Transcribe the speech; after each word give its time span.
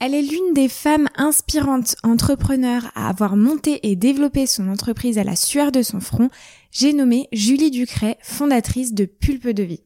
Elle 0.00 0.14
est 0.14 0.22
l'une 0.22 0.54
des 0.54 0.68
femmes 0.68 1.08
inspirantes 1.16 1.96
entrepreneurs 2.04 2.92
à 2.94 3.08
avoir 3.08 3.36
monté 3.36 3.80
et 3.88 3.96
développé 3.96 4.46
son 4.46 4.68
entreprise 4.68 5.18
à 5.18 5.24
la 5.24 5.34
sueur 5.34 5.72
de 5.72 5.82
son 5.82 5.98
front. 5.98 6.30
J'ai 6.70 6.92
nommé 6.92 7.28
Julie 7.32 7.72
Ducret, 7.72 8.16
fondatrice 8.22 8.94
de 8.94 9.06
Pulpe 9.06 9.48
de 9.48 9.64
Vie. 9.64 9.82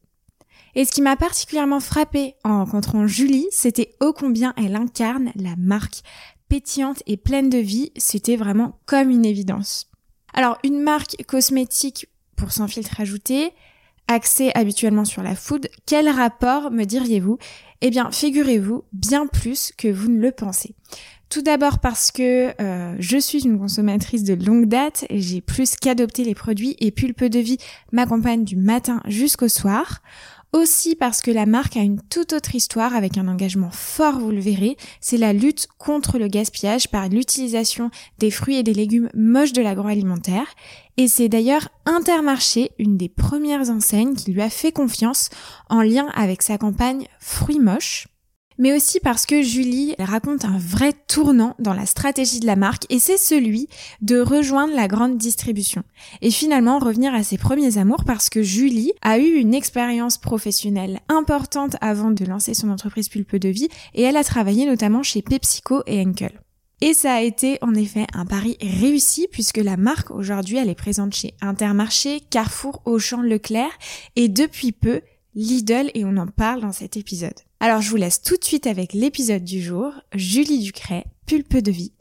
Et 0.74 0.84
ce 0.84 0.92
qui 0.92 1.00
m'a 1.00 1.16
particulièrement 1.16 1.80
frappée 1.80 2.34
en 2.44 2.58
rencontrant 2.58 3.06
Julie, 3.06 3.46
c'était 3.50 3.94
ô 4.00 4.12
combien 4.12 4.52
elle 4.58 4.76
incarne 4.76 5.32
la 5.34 5.56
marque. 5.56 6.02
Pétillante 6.50 7.02
et 7.06 7.16
pleine 7.16 7.48
de 7.48 7.58
vie, 7.58 7.92
c'était 7.96 8.36
vraiment 8.36 8.80
comme 8.84 9.08
une 9.08 9.24
évidence. 9.24 9.90
Alors, 10.34 10.58
une 10.62 10.80
marque 10.80 11.24
cosmétique 11.26 12.06
pour 12.36 12.52
sans 12.52 12.68
filtre 12.68 13.00
ajouté, 13.00 13.52
axée 14.08 14.50
habituellement 14.54 15.04
sur 15.04 15.22
la 15.22 15.34
food, 15.34 15.68
quel 15.86 16.08
rapport 16.08 16.70
me 16.70 16.84
diriez-vous? 16.84 17.38
Eh 17.80 17.90
bien, 17.90 18.10
figurez-vous 18.10 18.84
bien 18.92 19.26
plus 19.26 19.72
que 19.76 19.88
vous 19.88 20.10
ne 20.10 20.20
le 20.20 20.32
pensez. 20.32 20.74
Tout 21.32 21.40
d'abord 21.40 21.78
parce 21.78 22.10
que 22.10 22.52
euh, 22.60 22.94
je 22.98 23.16
suis 23.16 23.46
une 23.46 23.58
consommatrice 23.58 24.22
de 24.22 24.34
longue 24.34 24.66
date 24.66 25.06
et 25.08 25.18
j'ai 25.18 25.40
plus 25.40 25.76
qu'adopté 25.76 26.24
les 26.24 26.34
produits 26.34 26.76
et 26.78 26.90
Pulpe 26.90 27.24
de 27.24 27.38
Vie 27.38 27.56
m'accompagne 27.90 28.44
du 28.44 28.54
matin 28.54 29.00
jusqu'au 29.06 29.48
soir. 29.48 30.02
Aussi 30.52 30.96
parce 30.96 31.22
que 31.22 31.30
la 31.30 31.46
marque 31.46 31.78
a 31.78 31.80
une 31.80 32.02
toute 32.10 32.34
autre 32.34 32.54
histoire 32.54 32.94
avec 32.94 33.16
un 33.16 33.26
engagement 33.26 33.70
fort, 33.70 34.18
vous 34.18 34.30
le 34.30 34.40
verrez, 34.40 34.76
c'est 35.00 35.16
la 35.16 35.32
lutte 35.32 35.66
contre 35.78 36.18
le 36.18 36.28
gaspillage 36.28 36.88
par 36.88 37.08
l'utilisation 37.08 37.90
des 38.18 38.30
fruits 38.30 38.56
et 38.56 38.62
des 38.62 38.74
légumes 38.74 39.08
moches 39.14 39.54
de 39.54 39.62
l'agroalimentaire. 39.62 40.46
Et 40.98 41.08
c'est 41.08 41.30
d'ailleurs 41.30 41.70
Intermarché, 41.86 42.70
une 42.78 42.98
des 42.98 43.08
premières 43.08 43.70
enseignes 43.70 44.14
qui 44.14 44.30
lui 44.30 44.42
a 44.42 44.50
fait 44.50 44.72
confiance 44.72 45.30
en 45.70 45.80
lien 45.80 46.08
avec 46.14 46.42
sa 46.42 46.58
campagne 46.58 47.06
Fruits 47.18 47.58
moches 47.58 48.08
mais 48.58 48.74
aussi 48.74 49.00
parce 49.00 49.26
que 49.26 49.42
Julie 49.42 49.94
raconte 49.98 50.44
un 50.44 50.58
vrai 50.58 50.92
tournant 51.08 51.54
dans 51.58 51.74
la 51.74 51.86
stratégie 51.86 52.40
de 52.40 52.46
la 52.46 52.56
marque 52.56 52.86
et 52.90 52.98
c'est 52.98 53.18
celui 53.18 53.68
de 54.00 54.20
rejoindre 54.20 54.74
la 54.74 54.88
grande 54.88 55.16
distribution. 55.16 55.82
Et 56.20 56.30
finalement 56.30 56.78
revenir 56.78 57.14
à 57.14 57.22
ses 57.22 57.38
premiers 57.38 57.78
amours 57.78 58.04
parce 58.04 58.28
que 58.28 58.42
Julie 58.42 58.92
a 59.02 59.18
eu 59.18 59.34
une 59.34 59.54
expérience 59.54 60.18
professionnelle 60.18 61.00
importante 61.08 61.76
avant 61.80 62.10
de 62.10 62.24
lancer 62.24 62.54
son 62.54 62.70
entreprise 62.70 63.08
Pulpe 63.08 63.36
de 63.36 63.48
Vie 63.48 63.68
et 63.94 64.02
elle 64.02 64.16
a 64.16 64.24
travaillé 64.24 64.66
notamment 64.66 65.02
chez 65.02 65.22
PepsiCo 65.22 65.82
et 65.86 66.00
Henkel. 66.00 66.40
Et 66.80 66.94
ça 66.94 67.14
a 67.14 67.20
été 67.20 67.58
en 67.62 67.74
effet 67.74 68.06
un 68.12 68.26
pari 68.26 68.56
réussi 68.60 69.28
puisque 69.30 69.58
la 69.58 69.76
marque 69.76 70.10
aujourd'hui 70.10 70.56
elle 70.56 70.68
est 70.68 70.74
présente 70.74 71.14
chez 71.14 71.34
Intermarché, 71.40 72.20
Carrefour, 72.28 72.82
Auchan, 72.86 73.22
Leclerc 73.22 73.70
et 74.16 74.28
depuis 74.28 74.72
peu 74.72 75.00
Lidl 75.36 75.90
et 75.94 76.04
on 76.04 76.16
en 76.16 76.26
parle 76.26 76.60
dans 76.60 76.72
cet 76.72 76.96
épisode. 76.96 77.38
Alors 77.64 77.80
je 77.80 77.90
vous 77.90 77.96
laisse 77.96 78.20
tout 78.20 78.36
de 78.36 78.44
suite 78.44 78.66
avec 78.66 78.92
l'épisode 78.92 79.44
du 79.44 79.62
jour, 79.62 79.92
Julie 80.16 80.58
Ducret, 80.58 81.04
Pulpe 81.26 81.58
de 81.58 81.70
vie. 81.70 81.92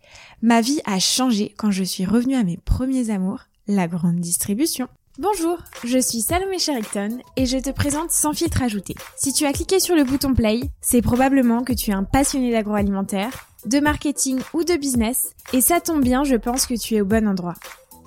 Ma 0.42 0.60
vie 0.60 0.82
a 0.86 0.98
changé 0.98 1.54
quand 1.56 1.70
je 1.70 1.84
suis 1.84 2.04
revenue 2.04 2.34
à 2.34 2.44
mes 2.44 2.58
premiers 2.58 3.12
amours, 3.12 3.42
la 3.68 3.88
grande 3.88 4.20
distribution. 4.20 4.88
Bonjour, 5.20 5.60
je 5.84 6.00
suis 6.00 6.22
Salomé 6.22 6.58
Sherrington 6.58 7.20
et 7.38 7.46
je 7.46 7.60
te 7.60 7.70
présente 7.70 8.10
Sans 8.10 8.34
filtre 8.34 8.64
ajouté. 8.64 8.96
Si 9.16 9.34
tu 9.34 9.46
as 9.46 9.54
cliqué 9.54 9.80
sur 9.80 9.96
le 9.96 10.04
bouton 10.04 10.34
play, 10.34 10.62
c'est 10.82 11.04
probablement 11.04 11.64
que 11.64 11.74
tu 11.74 11.92
es 11.92 11.94
un 11.94 12.06
passionné 12.06 12.52
d'agroalimentaire, 12.52 13.46
de 13.68 13.80
marketing 13.80 14.40
ou 14.56 14.64
de 14.64 14.74
business 14.78 15.30
et 15.54 15.62
ça 15.62 15.80
tombe 15.80 16.04
bien, 16.04 16.24
je 16.24 16.38
pense 16.38 16.66
que 16.66 16.74
tu 16.74 16.96
es 16.96 17.02
au 17.02 17.06
bon 17.06 17.28
endroit. 17.28 17.54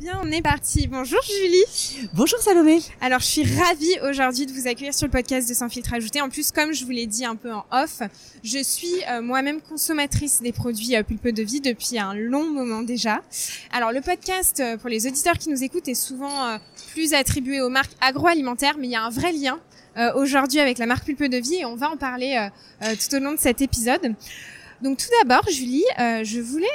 Bien, 0.00 0.18
on 0.24 0.32
est 0.32 0.40
parti. 0.40 0.86
Bonjour 0.86 1.20
Julie. 1.22 2.08
Bonjour 2.14 2.38
Salomé. 2.38 2.80
Alors, 3.02 3.20
je 3.20 3.26
suis 3.26 3.44
ravie 3.44 3.98
aujourd'hui 4.08 4.46
de 4.46 4.52
vous 4.52 4.66
accueillir 4.66 4.94
sur 4.94 5.06
le 5.06 5.10
podcast 5.10 5.46
de 5.46 5.52
Sans 5.52 5.68
filtre 5.68 5.92
ajouté. 5.92 6.22
En 6.22 6.30
plus, 6.30 6.52
comme 6.52 6.72
je 6.72 6.86
vous 6.86 6.90
l'ai 6.90 7.06
dit 7.06 7.26
un 7.26 7.36
peu 7.36 7.52
en 7.52 7.66
off, 7.70 8.00
je 8.42 8.62
suis 8.62 9.04
euh, 9.10 9.20
moi-même 9.20 9.60
consommatrice 9.60 10.40
des 10.40 10.52
produits 10.52 10.96
euh, 10.96 11.02
Pulpe 11.02 11.28
de 11.28 11.42
Vie 11.42 11.60
depuis 11.60 11.98
un 11.98 12.14
long 12.14 12.48
moment 12.50 12.80
déjà. 12.80 13.20
Alors, 13.72 13.92
le 13.92 14.00
podcast, 14.00 14.60
euh, 14.60 14.78
pour 14.78 14.88
les 14.88 15.06
auditeurs 15.06 15.36
qui 15.36 15.50
nous 15.50 15.62
écoutent, 15.62 15.88
est 15.88 15.94
souvent 15.94 16.46
euh, 16.46 16.56
plus 16.92 17.12
attribué 17.12 17.60
aux 17.60 17.68
marques 17.68 17.92
agroalimentaires, 18.00 18.78
mais 18.78 18.86
il 18.86 18.92
y 18.92 18.96
a 18.96 19.02
un 19.02 19.10
vrai 19.10 19.32
lien 19.32 19.60
aujourd'hui 20.14 20.60
avec 20.60 20.78
la 20.78 20.86
marque 20.86 21.04
Pulpe 21.04 21.24
de 21.24 21.36
Vie 21.36 21.56
et 21.56 21.64
on 21.64 21.74
va 21.74 21.90
en 21.90 21.96
parler 21.96 22.48
tout 22.80 23.16
au 23.16 23.18
long 23.18 23.32
de 23.32 23.38
cet 23.38 23.60
épisode. 23.60 24.14
Donc 24.80 24.98
tout 24.98 25.08
d'abord, 25.20 25.44
Julie, 25.50 25.84
je 25.98 26.40
voulais 26.40 26.68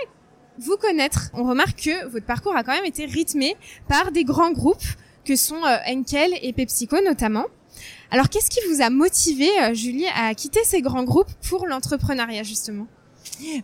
vous 0.60 0.78
connaître. 0.78 1.30
On 1.34 1.44
remarque 1.44 1.84
que 1.84 2.08
votre 2.08 2.26
parcours 2.26 2.56
a 2.56 2.64
quand 2.64 2.74
même 2.74 2.86
été 2.86 3.06
rythmé 3.06 3.56
par 3.88 4.12
des 4.12 4.24
grands 4.24 4.52
groupes 4.52 4.86
que 5.26 5.36
sont 5.36 5.64
euh, 5.64 5.78
Henkel 5.88 6.32
et 6.42 6.54
PepsiCo 6.54 6.98
notamment. 7.04 7.46
Alors 8.12 8.30
qu'est-ce 8.30 8.50
qui 8.50 8.60
vous 8.70 8.82
a 8.82 8.90
motivé, 8.90 9.50
euh, 9.62 9.74
Julie, 9.74 10.06
à 10.16 10.34
quitter 10.34 10.64
ces 10.64 10.82
grands 10.82 11.04
groupes 11.04 11.32
pour 11.50 11.66
l'entrepreneuriat 11.68 12.44
justement? 12.44 12.88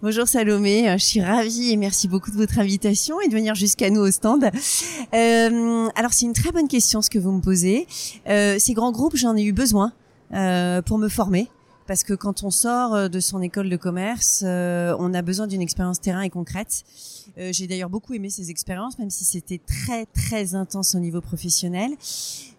Bonjour 0.02 0.28
Salomé, 0.28 0.90
euh, 0.90 0.97
je 0.97 1.06
suis 1.06 1.22
ravie 1.22 1.72
et 1.72 1.78
merci 1.78 2.07
beaucoup 2.07 2.31
de 2.31 2.35
votre 2.35 2.59
invitation 2.59 3.22
et 3.22 3.28
de 3.29 3.34
venir 3.34 3.56
jusqu'à 3.56 3.90
nous 3.90 4.02
au 4.02 4.12
stand. 4.12 4.50
Euh, 5.13 5.90
alors 5.96 6.13
c'est 6.13 6.25
une 6.25 6.34
très 6.34 6.52
bonne 6.52 6.68
question 6.68 7.02
ce 7.02 7.09
que 7.09 7.19
vous 7.19 7.31
me 7.31 7.41
posez. 7.41 7.88
Euh, 8.28 8.58
ces 8.59 8.73
grands 8.73 8.91
groupes, 8.91 9.16
j'en 9.16 9.35
ai 9.38 9.44
eu 9.44 9.53
besoin 9.53 9.94
euh, 10.34 10.81
pour 10.81 10.97
me 10.97 11.08
former 11.08 11.47
parce 11.87 12.03
que 12.03 12.13
quand 12.13 12.43
on 12.43 12.51
sort 12.51 12.95
euh, 12.95 13.07
de 13.07 13.19
son 13.19 13.41
école 13.41 13.69
de 13.69 13.77
commerce, 13.77 14.43
euh, 14.45 14.95
on 14.99 15.13
a 15.13 15.21
besoin 15.21 15.47
d'une 15.47 15.61
expérience 15.61 15.99
terrain 15.99 16.21
et 16.21 16.29
concrète. 16.29 16.83
Euh, 17.37 17.51
j'ai 17.53 17.67
d'ailleurs 17.67 17.89
beaucoup 17.89 18.13
aimé 18.13 18.29
ces 18.29 18.49
expériences, 18.49 18.99
même 18.99 19.09
si 19.09 19.23
c'était 19.23 19.59
très 19.59 20.05
très 20.05 20.55
intense 20.55 20.95
au 20.95 20.99
niveau 20.99 21.21
professionnel. 21.21 21.91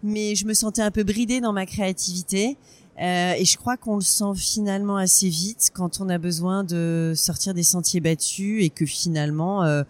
Mais 0.03 0.35
je 0.35 0.47
me 0.47 0.55
sentais 0.55 0.83
un 0.83 0.91
peu 0.91 1.05
bridée 1.05 1.41
dans 1.41 1.53
ma 1.53 1.67
créativité. 1.67 2.57
Euh, 3.01 3.33
et 3.39 3.45
je 3.45 3.57
crois 3.57 3.77
qu'on 3.77 3.97
le 3.97 4.03
sent 4.03 4.35
finalement 4.37 4.97
assez 4.97 5.29
vite 5.29 5.71
quand 5.73 6.01
on 6.01 6.09
a 6.09 6.19
besoin 6.19 6.63
de 6.63 7.15
sortir 7.17 7.55
des 7.55 7.63
sentiers 7.63 8.01
battus 8.01 8.63
et 8.63 8.69
que 8.69 8.85
finalement 8.85 9.65
euh, 9.65 9.83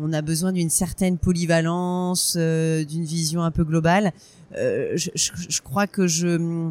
on 0.00 0.12
a 0.14 0.22
besoin 0.22 0.52
d'une 0.52 0.70
certaine 0.70 1.18
polyvalence, 1.18 2.36
euh, 2.38 2.84
d'une 2.84 3.04
vision 3.04 3.42
un 3.42 3.50
peu 3.50 3.64
globale. 3.64 4.12
Je, 4.54 5.10
je, 5.14 5.30
je, 5.36 5.60
crois 5.60 5.86
que 5.86 6.06
je 6.06 6.70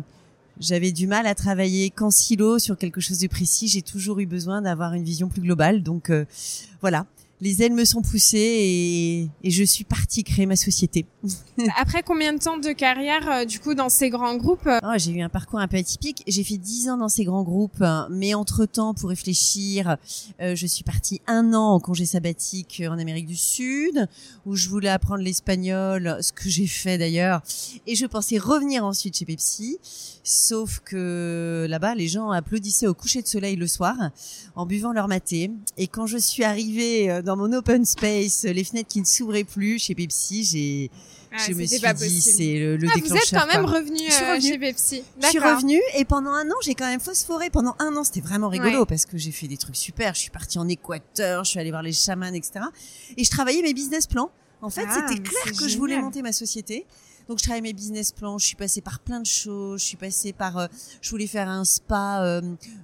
j'avais 0.59 0.91
du 0.91 1.07
mal 1.07 1.27
à 1.27 1.35
travailler 1.35 1.89
qu'en 1.89 2.11
silo 2.11 2.59
sur 2.59 2.77
quelque 2.77 3.01
chose 3.01 3.19
de 3.19 3.27
précis. 3.27 3.67
J'ai 3.67 3.81
toujours 3.81 4.19
eu 4.19 4.25
besoin 4.25 4.61
d'avoir 4.61 4.93
une 4.93 5.03
vision 5.03 5.27
plus 5.27 5.41
globale. 5.41 5.83
Donc 5.83 6.09
euh, 6.09 6.25
voilà, 6.81 7.05
les 7.39 7.61
ailes 7.61 7.73
me 7.73 7.85
sont 7.85 8.01
poussées 8.01 8.37
et, 8.37 9.29
et, 9.43 9.51
je 9.51 9.63
suis 9.63 9.83
partie 9.83 10.23
créer 10.23 10.45
ma 10.45 10.55
société. 10.55 11.05
Après 11.77 12.01
combien 12.01 12.33
de 12.33 12.39
temps 12.39 12.57
de 12.57 12.71
carrière 12.71 13.29
euh, 13.29 13.45
du 13.45 13.59
coup 13.59 13.75
dans 13.75 13.89
ces 13.89 14.09
grands 14.09 14.35
groupes 14.35 14.67
oh, 14.67 14.93
J'ai 14.97 15.11
eu 15.11 15.21
un 15.21 15.29
parcours 15.29 15.59
un 15.59 15.67
peu 15.67 15.77
atypique. 15.77 16.23
J'ai 16.27 16.43
fait 16.43 16.57
dix 16.57 16.89
ans 16.89 16.97
dans 16.97 17.09
ces 17.09 17.25
grands 17.25 17.43
groupes, 17.43 17.83
mais 18.09 18.33
entre 18.33 18.65
temps, 18.65 18.93
pour 18.93 19.09
réfléchir, 19.09 19.97
euh, 20.41 20.55
je 20.55 20.65
suis 20.65 20.83
partie 20.83 21.21
un 21.27 21.53
an 21.53 21.73
en 21.73 21.79
congé 21.79 22.05
sabbatique 22.05 22.81
en 22.89 22.97
Amérique 22.97 23.27
du 23.27 23.35
Sud, 23.35 24.07
où 24.45 24.55
je 24.55 24.69
voulais 24.69 24.89
apprendre 24.89 25.21
l'espagnol, 25.21 26.17
ce 26.21 26.33
que 26.33 26.49
j'ai 26.49 26.67
fait 26.67 26.97
d'ailleurs, 26.97 27.41
et 27.85 27.95
je 27.95 28.05
pensais 28.05 28.37
revenir 28.37 28.83
ensuite 28.83 29.17
chez 29.17 29.25
Pepsi. 29.25 29.77
Sauf 30.23 30.81
que 30.83 31.65
là-bas, 31.69 31.95
les 31.95 32.09
gens 32.09 32.31
applaudissaient 32.31 32.87
au 32.87 32.93
coucher 32.93 33.21
de 33.21 33.27
soleil 33.27 33.55
le 33.55 33.65
soir 33.65 33.95
en 34.55 34.65
buvant 34.65 34.91
leur 34.91 35.07
maté. 35.07 35.51
Et 35.77 35.87
quand 35.87 36.05
je 36.05 36.17
suis 36.17 36.43
arrivée 36.43 37.09
euh, 37.09 37.21
dans 37.27 37.35
mon 37.35 37.51
open 37.51 37.85
space, 37.85 38.45
les 38.45 38.63
fenêtres 38.63 38.87
qui 38.87 39.01
ne 39.01 39.05
s'ouvraient 39.05 39.43
plus 39.43 39.79
chez 39.79 39.93
Pepsi, 39.93 40.45
j'ai 40.45 40.91
ah, 41.29 41.35
je 41.45 41.53
me 41.53 41.65
suis 41.65 41.79
dit 41.79 42.21
c'est 42.21 42.57
le, 42.57 42.77
le 42.77 42.87
ah, 42.89 42.95
déclencheur. 42.95 43.17
Vous 43.17 43.17
êtes 43.17 43.39
quand 43.41 43.53
même 43.53 43.65
revenu 43.65 43.99
euh, 43.99 44.39
chez 44.39 44.57
Pepsi. 44.57 45.03
Je 45.21 45.27
suis 45.27 45.39
revenue 45.39 45.81
et 45.95 46.05
pendant 46.05 46.31
un 46.31 46.49
an 46.49 46.55
j'ai 46.63 46.73
quand 46.73 46.87
même 46.87 47.01
phosphoré. 47.01 47.49
Pendant 47.49 47.75
un 47.79 47.95
an 47.97 48.05
c'était 48.05 48.21
vraiment 48.21 48.47
rigolo 48.47 48.79
ouais. 48.79 48.85
parce 48.85 49.05
que 49.05 49.17
j'ai 49.17 49.31
fait 49.31 49.47
des 49.47 49.57
trucs 49.57 49.75
super. 49.75 50.13
Je 50.15 50.21
suis 50.21 50.31
partie 50.31 50.57
en 50.57 50.69
Équateur, 50.69 51.43
je 51.43 51.49
suis 51.49 51.59
allée 51.59 51.69
voir 51.69 51.83
les 51.83 51.91
chamans, 51.91 52.33
etc. 52.33 52.65
Et 53.17 53.25
je 53.25 53.29
travaillais 53.29 53.61
mes 53.61 53.73
business 53.73 54.07
plans. 54.07 54.31
En 54.61 54.69
fait, 54.69 54.85
ah, 54.87 54.93
c'était 55.07 55.21
clair 55.21 55.43
que 55.43 55.53
génial. 55.53 55.69
je 55.69 55.77
voulais 55.77 56.01
monter 56.01 56.21
ma 56.21 56.31
société. 56.31 56.85
Donc 57.27 57.39
je 57.39 57.43
travaillais 57.43 57.61
mes 57.61 57.73
business 57.73 58.11
plans, 58.11 58.37
je 58.37 58.45
suis 58.45 58.55
passée 58.55 58.79
par 58.79 58.99
plein 58.99 59.19
de 59.19 59.25
choses, 59.25 59.81
je 59.81 59.85
suis 59.85 59.97
passée 59.97 60.31
par, 60.31 60.57
euh, 60.57 60.67
je 61.01 61.09
voulais 61.09 61.27
faire 61.27 61.49
un 61.49 61.65
spa 61.65 62.23
euh, 62.23 62.41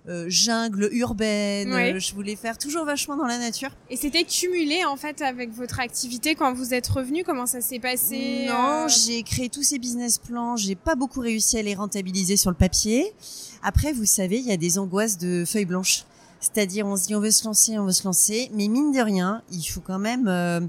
euh, 0.10 0.26
jungle 0.28 0.90
urbaine, 0.92 1.74
oui. 1.74 2.00
je 2.00 2.14
voulais 2.14 2.36
faire 2.36 2.58
toujours 2.58 2.84
vachement 2.84 3.16
dans 3.16 3.26
la 3.26 3.38
nature. 3.38 3.70
Et 3.90 3.96
c'était 3.96 4.26
cumulé 4.26 4.84
en 4.84 4.98
fait 4.98 5.22
avec 5.22 5.52
votre 5.54 5.80
activité 5.80 6.36
quand 6.36 6.54
vous 6.54 6.74
êtes 6.74 6.88
revenu, 6.88 7.24
comment 7.24 7.46
ça 7.46 7.62
s'est 7.62 7.80
passé 7.80 8.46
Non, 8.50 8.88
j'ai 8.88 9.24
créé 9.24 9.50
tous 9.50 9.64
ces 9.64 9.80
business 9.80 10.18
plans, 10.18 10.58
j'ai 10.58 10.76
pas 10.76 10.96
beaucoup 10.96 11.22
réussi 11.22 11.58
à 11.58 11.62
les 11.62 11.76
rentabiliser 11.76 12.36
sur 12.36 12.50
le 12.50 12.58
papier. 12.58 13.14
Après, 13.62 13.94
vous 13.94 14.06
savez, 14.06 14.40
il 14.40 14.46
y 14.46 14.52
a 14.52 14.58
des 14.58 14.78
angoisses 14.78 15.18
de 15.18 15.46
feuilles 15.48 15.66
blanches. 15.66 16.04
C'est-à-dire, 16.42 16.86
on 16.86 16.98
se 16.98 17.08
dit, 17.08 17.16
on 17.16 17.22
veut 17.22 17.32
se 17.32 17.46
lancer, 17.46 17.80
on 17.80 17.86
veut 17.86 17.94
se 17.94 18.04
lancer, 18.04 18.52
mais 18.54 18.68
mine 18.68 18.92
de 18.92 19.00
rien, 19.00 19.42
il 19.50 19.64
faut 19.64 19.80
quand 19.80 20.00
même 20.00 20.28
euh, 20.28 20.60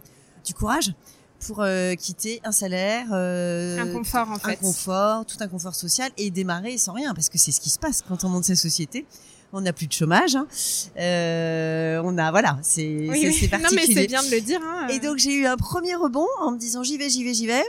du 0.46 0.54
courage 0.54 0.94
pour 1.46 1.60
euh, 1.60 1.94
quitter 1.94 2.40
un 2.44 2.52
salaire, 2.52 3.06
euh, 3.12 3.78
un 3.78 3.92
confort 3.92 4.30
en 4.30 4.38
fait, 4.38 4.52
un 4.52 4.56
confort, 4.56 5.26
tout 5.26 5.36
un 5.40 5.48
confort 5.48 5.74
social 5.74 6.10
et 6.16 6.30
démarrer 6.30 6.78
sans 6.78 6.92
rien, 6.92 7.14
parce 7.14 7.28
que 7.28 7.38
c'est 7.38 7.52
ce 7.52 7.60
qui 7.60 7.70
se 7.70 7.78
passe 7.78 8.02
quand 8.06 8.24
on 8.24 8.28
monte 8.28 8.44
sa 8.44 8.56
société. 8.56 9.06
On 9.52 9.60
n'a 9.60 9.72
plus 9.72 9.86
de 9.86 9.92
chômage, 9.92 10.34
hein. 10.34 10.48
euh, 10.98 12.02
on 12.04 12.18
a 12.18 12.32
voilà, 12.32 12.58
c'est 12.62 13.08
oui, 13.08 13.32
c'est 13.32 13.46
particulier. 13.46 13.60
Non 13.62 13.68
mais 13.88 13.94
c'est 13.94 14.06
bien 14.08 14.22
de 14.24 14.30
le 14.30 14.40
dire. 14.40 14.60
Hein. 14.62 14.88
Et 14.88 14.98
donc 14.98 15.18
j'ai 15.18 15.32
eu 15.32 15.46
un 15.46 15.56
premier 15.56 15.94
rebond 15.94 16.26
en 16.40 16.50
me 16.50 16.58
disant 16.58 16.82
j'y 16.82 16.98
vais, 16.98 17.08
j'y 17.08 17.22
vais, 17.22 17.34
j'y 17.34 17.46
vais. 17.46 17.62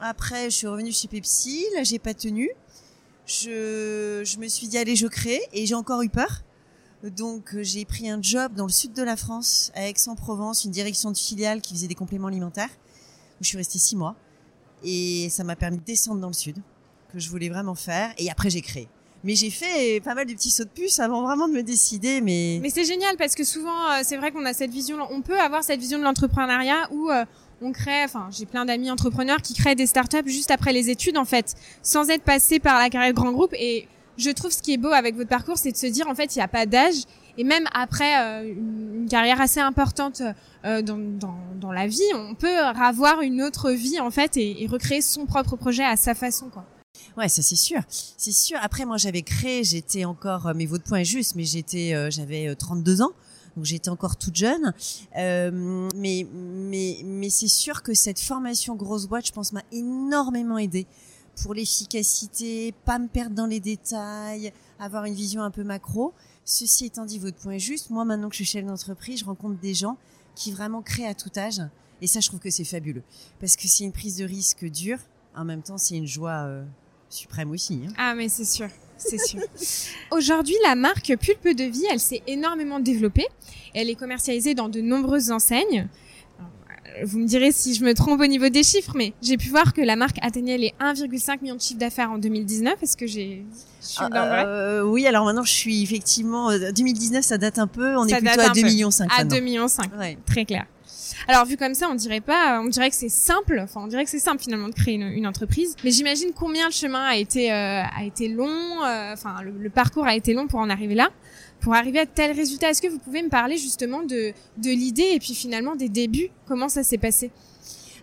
Après 0.00 0.44
je 0.44 0.54
suis 0.54 0.66
revenue 0.68 0.92
chez 0.92 1.08
Pepsi, 1.08 1.64
là 1.74 1.82
j'ai 1.82 1.98
pas 1.98 2.14
tenu. 2.14 2.50
Je 3.26 4.22
je 4.24 4.38
me 4.38 4.46
suis 4.46 4.68
dit 4.68 4.78
allez 4.78 4.94
je 4.94 5.08
crée 5.08 5.40
et 5.52 5.66
j'ai 5.66 5.74
encore 5.74 6.02
eu 6.02 6.08
peur 6.08 6.42
donc 7.10 7.54
euh, 7.54 7.62
j'ai 7.62 7.84
pris 7.84 8.08
un 8.08 8.20
job 8.20 8.54
dans 8.54 8.64
le 8.64 8.72
sud 8.72 8.92
de 8.92 9.02
la 9.02 9.16
France, 9.16 9.70
à 9.74 9.88
Aix-en-Provence, 9.88 10.64
une 10.64 10.70
direction 10.70 11.10
de 11.10 11.18
filiale 11.18 11.60
qui 11.60 11.74
faisait 11.74 11.86
des 11.86 11.94
compléments 11.94 12.28
alimentaires, 12.28 12.70
où 13.40 13.44
je 13.44 13.48
suis 13.48 13.58
restée 13.58 13.78
six 13.78 13.96
mois. 13.96 14.16
Et 14.84 15.28
ça 15.30 15.44
m'a 15.44 15.56
permis 15.56 15.78
de 15.78 15.84
descendre 15.84 16.20
dans 16.20 16.28
le 16.28 16.34
sud, 16.34 16.56
que 17.12 17.18
je 17.18 17.30
voulais 17.30 17.48
vraiment 17.48 17.74
faire. 17.74 18.12
Et 18.18 18.30
après 18.30 18.50
j'ai 18.50 18.60
créé. 18.60 18.88
Mais 19.24 19.34
j'ai 19.34 19.48
fait 19.48 20.00
pas 20.00 20.14
mal 20.14 20.26
de 20.26 20.34
petits 20.34 20.50
sauts 20.50 20.64
de 20.64 20.68
puce 20.68 21.00
avant 21.00 21.22
vraiment 21.22 21.48
de 21.48 21.54
me 21.54 21.62
décider. 21.62 22.20
Mais 22.20 22.58
mais 22.60 22.68
c'est 22.68 22.84
génial 22.84 23.16
parce 23.16 23.34
que 23.34 23.44
souvent 23.44 23.90
euh, 23.90 24.00
c'est 24.02 24.18
vrai 24.18 24.30
qu'on 24.30 24.44
a 24.44 24.52
cette 24.52 24.70
vision, 24.70 24.98
on 25.10 25.22
peut 25.22 25.40
avoir 25.40 25.64
cette 25.64 25.80
vision 25.80 25.98
de 25.98 26.04
l'entrepreneuriat 26.04 26.88
où 26.90 27.10
euh, 27.10 27.24
on 27.62 27.72
crée, 27.72 28.04
enfin 28.04 28.28
j'ai 28.30 28.44
plein 28.44 28.66
d'amis 28.66 28.90
entrepreneurs 28.90 29.40
qui 29.40 29.54
créent 29.54 29.74
des 29.74 29.86
startups 29.86 30.26
juste 30.26 30.50
après 30.50 30.74
les 30.74 30.90
études 30.90 31.16
en 31.16 31.24
fait, 31.24 31.54
sans 31.82 32.10
être 32.10 32.22
passé 32.22 32.58
par 32.58 32.78
la 32.78 32.90
carrière 32.90 33.14
grand 33.14 33.32
groupe 33.32 33.54
et 33.54 33.88
je 34.18 34.30
trouve 34.30 34.50
ce 34.50 34.60
qui 34.60 34.74
est 34.74 34.76
beau 34.76 34.92
avec 34.92 35.16
votre 35.16 35.30
parcours, 35.30 35.56
c'est 35.56 35.72
de 35.72 35.76
se 35.76 35.86
dire 35.86 36.06
en 36.06 36.14
fait 36.14 36.36
il 36.36 36.38
n'y 36.38 36.44
a 36.44 36.48
pas 36.48 36.66
d'âge 36.66 37.04
et 37.38 37.44
même 37.44 37.66
après 37.72 38.20
euh, 38.20 38.52
une, 38.52 39.06
carrière 39.08 39.40
assez 39.40 39.60
importante 39.60 40.22
euh, 40.64 40.80
dans, 40.82 40.96
dans, 40.96 41.36
dans, 41.60 41.72
la 41.72 41.86
vie, 41.86 42.00
on 42.14 42.34
peut 42.34 42.58
avoir 42.58 43.20
une 43.20 43.42
autre 43.42 43.70
vie 43.70 44.00
en 44.00 44.10
fait 44.10 44.36
et, 44.36 44.62
et, 44.62 44.66
recréer 44.66 45.02
son 45.02 45.26
propre 45.26 45.56
projet 45.56 45.84
à 45.84 45.96
sa 45.96 46.14
façon 46.14 46.48
quoi. 46.48 46.64
Ouais, 47.16 47.28
ça 47.28 47.42
c'est 47.42 47.56
sûr, 47.56 47.80
c'est 47.88 48.32
sûr. 48.32 48.58
Après 48.62 48.84
moi 48.84 48.96
j'avais 48.96 49.22
créé, 49.22 49.62
j'étais 49.62 50.04
encore, 50.04 50.46
euh, 50.46 50.52
mais 50.56 50.66
votre 50.66 50.84
point 50.84 50.98
est 50.98 51.04
juste, 51.04 51.34
mais 51.34 51.44
j'étais, 51.44 52.10
j'avais 52.10 52.54
32 52.54 53.02
ans. 53.02 53.12
Donc 53.56 53.64
j'étais 53.64 53.88
encore 53.88 54.16
toute 54.16 54.34
jeune, 54.34 54.72
euh, 55.16 55.88
mais 55.94 56.26
mais 56.32 56.98
mais 57.04 57.30
c'est 57.30 57.48
sûr 57.48 57.82
que 57.82 57.94
cette 57.94 58.18
formation 58.18 58.74
grosse 58.74 59.06
boîte, 59.06 59.26
je 59.26 59.32
pense, 59.32 59.52
m'a 59.52 59.62
énormément 59.70 60.58
aidé 60.58 60.86
pour 61.40 61.54
l'efficacité, 61.54 62.74
pas 62.84 62.98
me 62.98 63.06
perdre 63.06 63.34
dans 63.34 63.46
les 63.46 63.60
détails, 63.60 64.52
avoir 64.80 65.04
une 65.04 65.14
vision 65.14 65.42
un 65.42 65.50
peu 65.50 65.62
macro. 65.62 66.12
Ceci 66.44 66.86
étant 66.86 67.06
dit, 67.06 67.18
votre 67.18 67.38
point 67.38 67.54
est 67.54 67.58
juste. 67.58 67.90
Moi, 67.90 68.04
maintenant 68.04 68.28
que 68.28 68.34
je 68.34 68.44
suis 68.44 68.52
chef 68.52 68.66
d'entreprise, 68.66 69.20
je 69.20 69.24
rencontre 69.24 69.58
des 69.60 69.74
gens 69.74 69.96
qui 70.34 70.52
vraiment 70.52 70.82
créent 70.82 71.06
à 71.06 71.14
tout 71.14 71.30
âge. 71.36 71.60
Et 72.02 72.06
ça, 72.06 72.20
je 72.20 72.28
trouve 72.28 72.40
que 72.40 72.50
c'est 72.50 72.64
fabuleux. 72.64 73.02
Parce 73.40 73.56
que 73.56 73.66
c'est 73.66 73.84
une 73.84 73.92
prise 73.92 74.16
de 74.16 74.24
risque 74.24 74.64
dure. 74.64 74.98
En 75.34 75.44
même 75.44 75.62
temps, 75.62 75.78
c'est 75.78 75.96
une 75.96 76.06
joie 76.06 76.44
euh, 76.46 76.64
suprême 77.08 77.50
aussi. 77.50 77.80
Hein. 77.86 77.92
Ah, 77.96 78.14
mais 78.14 78.28
c'est 78.28 78.44
sûr. 78.44 78.68
C'est 78.98 79.18
sûr. 79.18 79.40
Aujourd'hui, 80.10 80.54
la 80.64 80.74
marque 80.74 81.16
Pulpe 81.16 81.56
de 81.56 81.64
Vie, 81.64 81.86
elle 81.90 82.00
s'est 82.00 82.22
énormément 82.26 82.78
développée. 82.78 83.26
Elle 83.72 83.88
est 83.88 83.94
commercialisée 83.94 84.54
dans 84.54 84.68
de 84.68 84.80
nombreuses 84.80 85.30
enseignes 85.30 85.88
vous 87.02 87.18
me 87.18 87.26
direz 87.26 87.52
si 87.52 87.74
je 87.74 87.84
me 87.84 87.94
trompe 87.94 88.20
au 88.20 88.26
niveau 88.26 88.48
des 88.48 88.62
chiffres, 88.62 88.92
mais 88.94 89.12
j'ai 89.22 89.36
pu 89.36 89.48
voir 89.48 89.72
que 89.72 89.80
la 89.80 89.96
marque 89.96 90.16
atteignait 90.22 90.58
les 90.58 90.74
1,5 90.80 91.40
million 91.42 91.56
de 91.56 91.60
chiffres 91.60 91.80
d'affaires 91.80 92.10
en 92.10 92.18
2019. 92.18 92.74
Est-ce 92.82 92.96
que 92.96 93.06
j'ai 93.06 93.44
euh, 94.00 94.82
Oui, 94.82 95.06
alors 95.06 95.24
maintenant 95.24 95.44
je 95.44 95.52
suis 95.52 95.82
effectivement 95.82 96.50
2019, 96.56 97.18
euh, 97.18 97.22
ça 97.22 97.38
date 97.38 97.58
un 97.58 97.66
peu. 97.66 97.96
On 97.96 98.06
est 98.06 98.16
plutôt 98.16 98.40
à 98.40 98.50
2 98.50 98.62
millions 98.62 98.90
5. 98.90 99.10
À 99.16 99.24
2 99.24 99.40
millions 99.40 99.68
5, 99.68 99.90
très 100.26 100.44
clair. 100.44 100.66
Alors 101.28 101.44
vu 101.46 101.56
comme 101.56 101.74
ça, 101.74 101.88
on 101.90 101.94
dirait 101.94 102.20
pas, 102.20 102.60
on 102.60 102.68
dirait 102.68 102.90
que 102.90 102.96
c'est 102.96 103.08
simple. 103.08 103.58
Enfin, 103.62 103.80
on 103.82 103.86
dirait 103.86 104.04
que 104.04 104.10
c'est 104.10 104.18
simple 104.18 104.42
finalement 104.42 104.68
de 104.68 104.74
créer 104.74 104.94
une, 104.94 105.26
entreprise. 105.26 105.74
Mais 105.84 105.90
j'imagine 105.90 106.30
combien 106.34 106.66
le 106.66 106.72
chemin 106.72 107.04
a 107.04 107.16
été 107.16 107.52
euh, 107.52 107.82
a 107.82 108.04
été 108.04 108.28
long. 108.28 108.48
Euh, 108.84 109.12
enfin, 109.12 109.36
le, 109.42 109.70
parcours 109.70 110.06
a 110.06 110.14
été 110.14 110.34
long 110.34 110.46
pour 110.46 110.60
en 110.60 110.68
arriver 110.70 110.94
là 110.94 111.08
pour 111.64 111.74
arriver 111.74 111.98
à 111.98 112.06
tel 112.06 112.32
résultat. 112.32 112.70
Est-ce 112.70 112.82
que 112.82 112.88
vous 112.88 112.98
pouvez 112.98 113.22
me 113.22 113.30
parler 113.30 113.56
justement 113.56 114.02
de, 114.02 114.32
de 114.58 114.68
l'idée 114.68 115.12
et 115.14 115.18
puis 115.18 115.34
finalement 115.34 115.74
des 115.74 115.88
débuts? 115.88 116.28
Comment 116.46 116.68
ça 116.68 116.82
s'est 116.82 116.98
passé? 116.98 117.30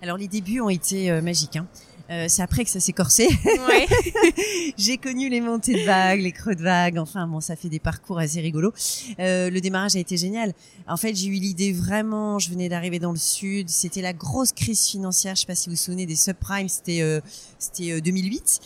Alors 0.01 0.17
les 0.17 0.27
débuts 0.27 0.59
ont 0.61 0.69
été 0.69 1.11
euh, 1.11 1.21
magiques. 1.21 1.57
Hein. 1.57 1.67
Euh, 2.11 2.25
c'est 2.27 2.41
après 2.41 2.65
que 2.65 2.69
ça 2.69 2.79
s'est 2.79 2.91
corsé. 2.91 3.27
Ouais. 3.45 3.87
j'ai 4.77 4.97
connu 4.97 5.29
les 5.29 5.39
montées 5.39 5.79
de 5.79 5.85
vagues, 5.85 6.19
les 6.19 6.31
creux 6.33 6.55
de 6.55 6.61
vagues. 6.61 6.97
Enfin, 6.97 7.25
bon, 7.27 7.39
ça 7.39 7.55
fait 7.55 7.69
des 7.69 7.79
parcours 7.79 8.19
assez 8.19 8.41
rigolos. 8.41 8.73
Euh, 9.19 9.49
le 9.49 9.61
démarrage 9.61 9.95
a 9.95 9.99
été 9.99 10.17
génial. 10.17 10.53
En 10.87 10.97
fait, 10.97 11.15
j'ai 11.15 11.27
eu 11.27 11.33
l'idée 11.33 11.71
vraiment. 11.71 12.37
Je 12.39 12.49
venais 12.49 12.67
d'arriver 12.67 12.99
dans 12.99 13.11
le 13.11 13.17
sud. 13.17 13.69
C'était 13.69 14.01
la 14.01 14.11
grosse 14.11 14.51
crise 14.51 14.87
financière. 14.87 15.35
Je 15.35 15.41
sais 15.41 15.47
pas 15.47 15.55
si 15.55 15.69
vous 15.69 15.75
vous 15.75 15.81
souvenez 15.81 16.05
des 16.05 16.17
subprimes. 16.17 16.67
C'était 16.67 17.01
euh, 17.01 17.21
c'était 17.59 18.01
2008. 18.01 18.59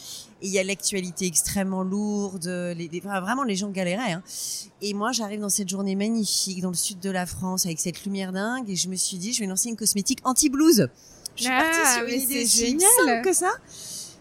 Il 0.45 0.51
y 0.51 0.59
a 0.59 0.63
l'actualité 0.63 1.25
extrêmement 1.25 1.83
lourde. 1.83 2.45
Les, 2.45 2.89
vraiment, 3.00 3.44
les 3.44 3.56
gens 3.56 3.69
galéraient. 3.69 4.13
Hein. 4.13 4.24
Et 4.81 4.94
moi, 4.94 5.12
j'arrive 5.12 5.39
dans 5.39 5.50
cette 5.50 5.69
journée 5.69 5.95
magnifique 5.95 6.62
dans 6.62 6.69
le 6.69 6.75
sud 6.75 7.00
de 7.00 7.09
la 7.09 7.25
France 7.25 7.65
avec 7.65 7.80
cette 7.80 8.03
lumière 8.06 8.31
dingue. 8.31 8.69
Et 8.69 8.75
je 8.75 8.88
me 8.88 8.95
suis 8.95 9.18
dit, 9.18 9.33
je 9.33 9.39
vais 9.39 9.47
lancer 9.47 9.69
une 9.69 9.75
cosmétique 9.75 10.19
anti-blues. 10.24 10.88
Je 11.36 11.42
suis 11.42 11.51
partie 11.51 11.80
ah, 11.83 11.95
sur 11.97 12.07
une 12.07 12.21
idée 12.21 12.45
géniale 12.45 13.21
que 13.24 13.33
ça. 13.33 13.51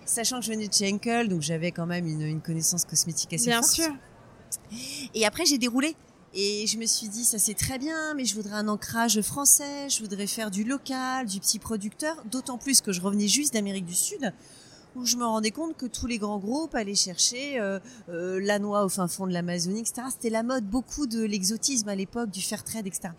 Sachant 0.06 0.40
que 0.40 0.46
je 0.46 0.50
venais 0.50 0.68
de 0.68 0.72
chez 0.72 0.92
Henkel, 0.92 1.28
donc 1.28 1.42
j'avais 1.42 1.72
quand 1.72 1.86
même 1.86 2.06
une, 2.06 2.22
une, 2.22 2.40
connaissance 2.40 2.84
cosmétique 2.84 3.32
assez 3.32 3.46
bien 3.46 3.62
forte. 3.62 3.76
Bien 3.76 3.86
sûr. 3.86 3.94
Et 5.14 5.24
après, 5.24 5.44
j'ai 5.44 5.58
déroulé. 5.58 5.94
Et 6.36 6.66
je 6.66 6.78
me 6.78 6.86
suis 6.86 7.08
dit, 7.08 7.24
ça 7.24 7.38
c'est 7.38 7.54
très 7.54 7.78
bien, 7.78 8.14
mais 8.14 8.24
je 8.24 8.34
voudrais 8.34 8.56
un 8.56 8.66
ancrage 8.66 9.20
français, 9.20 9.88
je 9.88 10.00
voudrais 10.00 10.26
faire 10.26 10.50
du 10.50 10.64
local, 10.64 11.26
du 11.26 11.38
petit 11.38 11.60
producteur, 11.60 12.16
d'autant 12.28 12.58
plus 12.58 12.80
que 12.80 12.90
je 12.90 13.00
revenais 13.00 13.28
juste 13.28 13.54
d'Amérique 13.54 13.84
du 13.84 13.94
Sud, 13.94 14.32
où 14.96 15.04
je 15.04 15.16
me 15.16 15.24
rendais 15.24 15.50
compte 15.50 15.76
que 15.76 15.86
tous 15.86 16.06
les 16.06 16.18
grands 16.18 16.38
groupes 16.38 16.74
allaient 16.74 16.94
chercher 16.94 17.58
euh, 17.58 17.78
euh, 18.08 18.40
la 18.40 18.58
noix 18.58 18.84
au 18.84 18.88
fin 18.88 19.08
fond 19.08 19.26
de 19.26 19.32
l'Amazonie, 19.32 19.80
etc. 19.80 20.08
C'était 20.10 20.30
la 20.30 20.42
mode, 20.42 20.64
beaucoup 20.64 21.06
de 21.06 21.22
l'exotisme 21.22 21.88
à 21.88 21.94
l'époque, 21.94 22.30
du 22.30 22.40
fair 22.42 22.64
trade, 22.64 22.86
etc. 22.86 23.10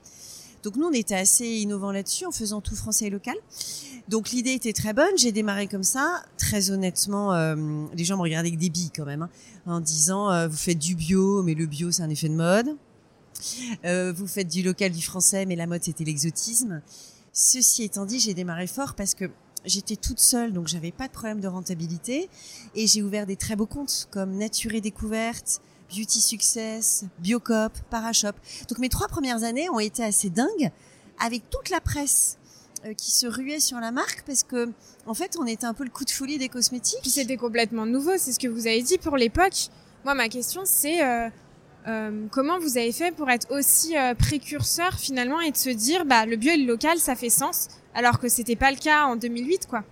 Donc 0.65 0.77
nous, 0.77 0.87
on 0.87 0.93
était 0.93 1.15
assez 1.15 1.45
innovants 1.45 1.91
là-dessus 1.91 2.25
en 2.25 2.31
faisant 2.31 2.59
tout 2.59 2.75
français 2.75 3.05
et 3.05 3.09
local. 3.11 3.35
Donc 4.07 4.31
l'idée 4.31 4.53
était 4.53 4.73
très 4.73 4.93
bonne. 4.93 5.15
J'ai 5.15 5.31
démarré 5.31 5.67
comme 5.67 5.83
ça. 5.83 6.23
Très 6.39 6.71
honnêtement, 6.71 7.33
euh, 7.33 7.85
les 7.93 8.03
gens 8.03 8.17
me 8.17 8.23
regardaient 8.23 8.49
avec 8.49 8.59
des 8.59 8.71
billes 8.71 8.89
quand 8.95 9.05
même, 9.05 9.21
hein, 9.21 9.29
en 9.67 9.79
disant 9.79 10.31
euh, 10.31 10.47
vous 10.47 10.57
faites 10.57 10.79
du 10.79 10.95
bio, 10.95 11.43
mais 11.43 11.53
le 11.53 11.67
bio 11.67 11.91
c'est 11.91 12.01
un 12.01 12.09
effet 12.09 12.29
de 12.29 12.33
mode. 12.33 12.75
Euh, 13.85 14.11
vous 14.11 14.25
faites 14.25 14.47
du 14.47 14.63
local, 14.63 14.91
du 14.91 15.03
français, 15.03 15.45
mais 15.45 15.55
la 15.55 15.67
mode 15.67 15.83
c'était 15.83 16.03
l'exotisme. 16.03 16.81
Ceci 17.31 17.83
étant 17.83 18.05
dit, 18.05 18.19
j'ai 18.19 18.33
démarré 18.33 18.65
fort 18.65 18.95
parce 18.95 19.13
que 19.13 19.25
j'étais 19.65 19.95
toute 19.95 20.19
seule, 20.19 20.53
donc 20.53 20.67
j'avais 20.67 20.91
pas 20.91 21.07
de 21.07 21.13
problème 21.13 21.39
de 21.39 21.47
rentabilité, 21.47 22.29
et 22.75 22.87
j'ai 22.87 23.01
ouvert 23.01 23.25
des 23.25 23.35
très 23.35 23.55
beaux 23.55 23.65
comptes 23.65 24.07
comme 24.11 24.37
Nature 24.37 24.73
et 24.73 24.81
Découverte, 24.81 25.61
Beauty 25.89 26.21
Success, 26.21 27.05
Biocop, 27.19 27.73
Parashop. 27.89 28.33
Donc 28.69 28.79
mes 28.79 28.89
trois 28.89 29.07
premières 29.07 29.43
années 29.43 29.69
ont 29.69 29.79
été 29.79 30.03
assez 30.03 30.29
dingues 30.29 30.71
avec 31.19 31.49
toute 31.49 31.69
la 31.69 31.79
presse 31.79 32.37
euh, 32.85 32.93
qui 32.93 33.11
se 33.11 33.27
ruait 33.27 33.59
sur 33.59 33.79
la 33.79 33.91
marque 33.91 34.23
parce 34.25 34.43
que 34.43 34.69
en 35.05 35.13
fait 35.13 35.37
on 35.39 35.45
était 35.45 35.65
un 35.65 35.73
peu 35.73 35.83
le 35.83 35.89
coup 35.89 36.05
de 36.05 36.09
folie 36.09 36.37
des 36.37 36.49
cosmétiques. 36.49 36.99
Puis 37.01 37.11
c'était 37.11 37.37
complètement 37.37 37.85
nouveau, 37.85 38.17
c'est 38.17 38.33
ce 38.33 38.39
que 38.39 38.47
vous 38.47 38.67
avez 38.67 38.81
dit 38.81 38.97
pour 38.97 39.15
l'époque. 39.15 39.69
Moi 40.03 40.13
ma 40.15 40.27
question 40.27 40.61
c'est 40.65 41.03
euh, 41.03 41.29
euh, 41.87 42.25
comment 42.31 42.59
vous 42.59 42.77
avez 42.77 42.91
fait 42.91 43.11
pour 43.15 43.29
être 43.29 43.47
aussi 43.51 43.93
précurseur 44.17 44.93
finalement 44.93 45.39
et 45.39 45.51
de 45.51 45.57
se 45.57 45.69
dire 45.69 46.05
bah 46.05 46.25
le 46.25 46.35
bio 46.35 46.51
et 46.51 46.57
le 46.57 46.65
local 46.65 46.97
ça 46.97 47.15
fait 47.15 47.29
sens 47.29 47.67
alors 47.95 48.19
que 48.19 48.29
c'était 48.29 48.55
pas 48.55 48.69
le 48.69 48.77
cas 48.77 49.05
en 49.05 49.15
2008 49.15 49.67
quoi. 49.67 49.83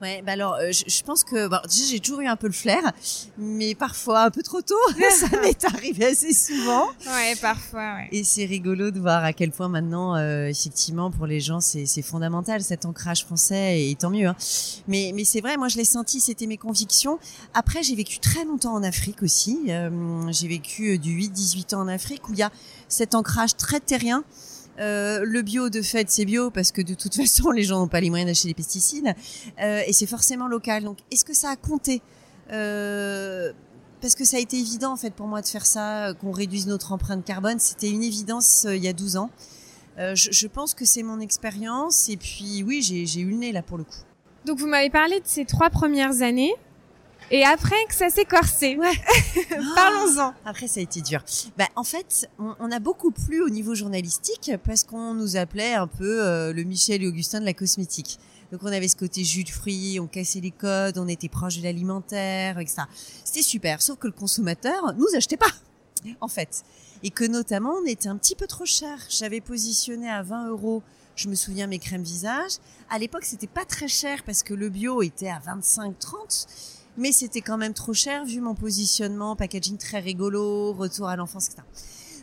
Ouais, 0.00 0.22
bah 0.24 0.32
alors 0.32 0.54
euh, 0.54 0.72
je, 0.72 0.84
je, 0.86 1.02
pense 1.02 1.24
que 1.24 1.46
bon, 1.46 1.58
j'ai 1.68 2.00
toujours 2.00 2.22
eu 2.22 2.26
un 2.26 2.36
peu 2.36 2.46
le 2.46 2.54
flair, 2.54 2.80
mais 3.36 3.74
parfois 3.74 4.22
un 4.22 4.30
peu 4.30 4.42
trop 4.42 4.62
tôt. 4.62 4.74
ça 5.10 5.26
m'est 5.42 5.62
arrivé 5.66 6.06
assez 6.06 6.32
souvent. 6.32 6.86
Ouais, 7.06 7.36
parfois. 7.38 7.96
Ouais. 7.96 8.08
Et 8.10 8.24
c'est 8.24 8.46
rigolo 8.46 8.90
de 8.90 8.98
voir 8.98 9.22
à 9.22 9.34
quel 9.34 9.50
point 9.50 9.68
maintenant, 9.68 10.16
euh, 10.16 10.46
effectivement, 10.46 11.10
pour 11.10 11.26
les 11.26 11.40
gens, 11.40 11.60
c'est 11.60 12.02
fondamental 12.02 12.62
cet 12.62 12.86
ancrage 12.86 13.24
français 13.26 13.90
et 13.90 13.94
tant 13.94 14.08
mieux. 14.08 14.28
Hein. 14.28 14.36
Mais 14.88 15.12
mais 15.14 15.24
c'est 15.24 15.42
vrai, 15.42 15.58
moi 15.58 15.68
je 15.68 15.76
l'ai 15.76 15.84
senti, 15.84 16.22
c'était 16.22 16.46
mes 16.46 16.56
convictions. 16.56 17.18
Après, 17.52 17.82
j'ai 17.82 17.94
vécu 17.94 18.20
très 18.20 18.46
longtemps 18.46 18.72
en 18.72 18.82
Afrique 18.82 19.22
aussi. 19.22 19.66
Euh, 19.68 19.90
j'ai 20.30 20.48
vécu 20.48 20.98
du 20.98 21.14
8-18 21.14 21.74
ans 21.74 21.80
en 21.80 21.88
Afrique 21.88 22.26
où 22.30 22.32
il 22.32 22.38
y 22.38 22.42
a 22.42 22.50
cet 22.88 23.14
ancrage 23.14 23.54
très 23.54 23.80
terrien. 23.80 24.24
Euh, 24.80 25.20
le 25.24 25.42
bio, 25.42 25.68
de 25.68 25.82
fait, 25.82 26.10
c'est 26.10 26.24
bio 26.24 26.50
parce 26.50 26.72
que 26.72 26.82
de 26.82 26.94
toute 26.94 27.14
façon, 27.16 27.50
les 27.50 27.62
gens 27.62 27.78
n'ont 27.78 27.88
pas 27.88 28.00
les 28.00 28.10
moyens 28.10 28.30
d'acheter 28.30 28.48
des 28.48 28.54
pesticides 28.54 29.14
euh, 29.60 29.82
et 29.86 29.92
c'est 29.92 30.06
forcément 30.06 30.48
local. 30.48 30.84
Donc, 30.84 30.98
est-ce 31.10 31.24
que 31.24 31.34
ça 31.34 31.50
a 31.50 31.56
compté? 31.56 32.02
Euh, 32.52 33.52
Parce 34.00 34.14
que 34.14 34.24
ça 34.24 34.38
a 34.38 34.40
été 34.40 34.58
évident 34.58 34.92
en 34.92 34.96
fait 34.96 35.14
pour 35.14 35.26
moi 35.26 35.40
de 35.42 35.46
faire 35.46 35.66
ça, 35.66 36.14
qu'on 36.20 36.32
réduise 36.32 36.66
notre 36.66 36.92
empreinte 36.92 37.24
carbone. 37.24 37.58
C'était 37.58 37.90
une 37.90 38.02
évidence 38.02 38.66
il 38.68 38.82
y 38.82 38.88
a 38.88 38.92
12 38.92 39.16
ans. 39.16 39.30
Je, 39.98 40.30
je, 40.30 40.46
pense 40.46 40.72
que 40.72 40.86
c'est 40.86 41.02
mon 41.02 41.20
expérience 41.20 42.08
et 42.08 42.16
puis 42.16 42.62
oui, 42.62 42.80
j'ai 42.80 43.20
eu 43.20 43.28
le 43.28 43.36
nez 43.36 43.52
là 43.52 43.60
pour 43.60 43.76
le 43.76 43.84
coup. 43.84 43.98
Donc, 44.46 44.58
vous 44.58 44.66
m'avez 44.66 44.88
parlé 44.88 45.20
de 45.20 45.26
ces 45.26 45.44
trois 45.44 45.68
premières 45.68 46.22
années. 46.22 46.54
Et 47.32 47.44
après 47.44 47.76
que 47.88 47.94
ça 47.94 48.10
s'est 48.10 48.24
corsé, 48.24 48.76
Ouais. 48.76 48.92
parlons-en. 49.74 50.34
Après, 50.44 50.66
ça 50.66 50.80
a 50.80 50.82
été 50.82 51.00
dur. 51.00 51.22
Bah, 51.56 51.68
en 51.76 51.84
fait, 51.84 52.28
on, 52.38 52.54
on 52.58 52.72
a 52.72 52.80
beaucoup 52.80 53.12
plu 53.12 53.40
au 53.40 53.48
niveau 53.48 53.74
journalistique 53.74 54.50
parce 54.64 54.82
qu'on 54.82 55.14
nous 55.14 55.36
appelait 55.36 55.74
un 55.74 55.86
peu 55.86 56.24
euh, 56.24 56.52
le 56.52 56.64
Michel 56.64 57.02
et 57.02 57.06
Augustin 57.06 57.40
de 57.40 57.44
la 57.44 57.54
cosmétique. 57.54 58.18
Donc, 58.50 58.62
on 58.64 58.66
avait 58.66 58.88
ce 58.88 58.96
côté 58.96 59.22
jus 59.22 59.44
de 59.44 59.50
fruits, 59.50 60.00
on 60.00 60.08
cassait 60.08 60.40
les 60.40 60.50
codes, 60.50 60.98
on 60.98 61.06
était 61.06 61.28
proche 61.28 61.58
de 61.58 61.62
l'alimentaire, 61.62 62.58
etc. 62.58 62.82
C'était 63.24 63.42
super. 63.42 63.80
Sauf 63.80 63.98
que 63.98 64.08
le 64.08 64.12
consommateur 64.12 64.92
nous 64.96 65.06
achetait 65.16 65.36
pas, 65.36 65.52
en 66.20 66.26
fait. 66.28 66.64
Et 67.04 67.10
que 67.10 67.24
notamment, 67.24 67.74
on 67.80 67.86
était 67.86 68.08
un 68.08 68.16
petit 68.16 68.34
peu 68.34 68.48
trop 68.48 68.66
cher. 68.66 68.98
J'avais 69.08 69.40
positionné 69.40 70.10
à 70.10 70.22
20 70.22 70.48
euros 70.48 70.82
je 71.16 71.28
me 71.28 71.34
souviens 71.34 71.66
mes 71.66 71.78
crèmes 71.78 72.02
visage. 72.02 72.52
À 72.88 72.98
l'époque, 72.98 73.24
c'était 73.24 73.46
pas 73.46 73.66
très 73.66 73.88
cher 73.88 74.22
parce 74.24 74.42
que 74.42 74.54
le 74.54 74.70
bio 74.70 75.02
était 75.02 75.28
à 75.28 75.38
25-30, 75.40 76.46
mais 76.96 77.12
c'était 77.12 77.40
quand 77.40 77.56
même 77.56 77.74
trop 77.74 77.92
cher 77.92 78.24
vu 78.24 78.40
mon 78.40 78.54
positionnement, 78.54 79.36
packaging 79.36 79.78
très 79.78 80.00
rigolo, 80.00 80.72
retour 80.72 81.08
à 81.08 81.16
l'enfance, 81.16 81.48
etc. 81.48 81.62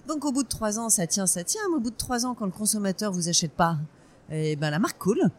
Donc 0.07 0.23
au 0.25 0.31
bout 0.31 0.43
de 0.43 0.47
trois 0.47 0.79
ans, 0.79 0.89
ça 0.89 1.07
tient, 1.07 1.27
ça 1.27 1.43
tient. 1.43 1.61
Mais 1.69 1.77
au 1.77 1.79
bout 1.79 1.91
de 1.91 1.95
trois 1.95 2.25
ans, 2.25 2.33
quand 2.33 2.45
le 2.45 2.51
consommateur 2.51 3.11
vous 3.11 3.29
achète 3.29 3.51
pas, 3.51 3.77
eh 4.31 4.55
ben 4.55 4.69
la 4.69 4.79
marque 4.79 4.97
coule. 4.97 5.29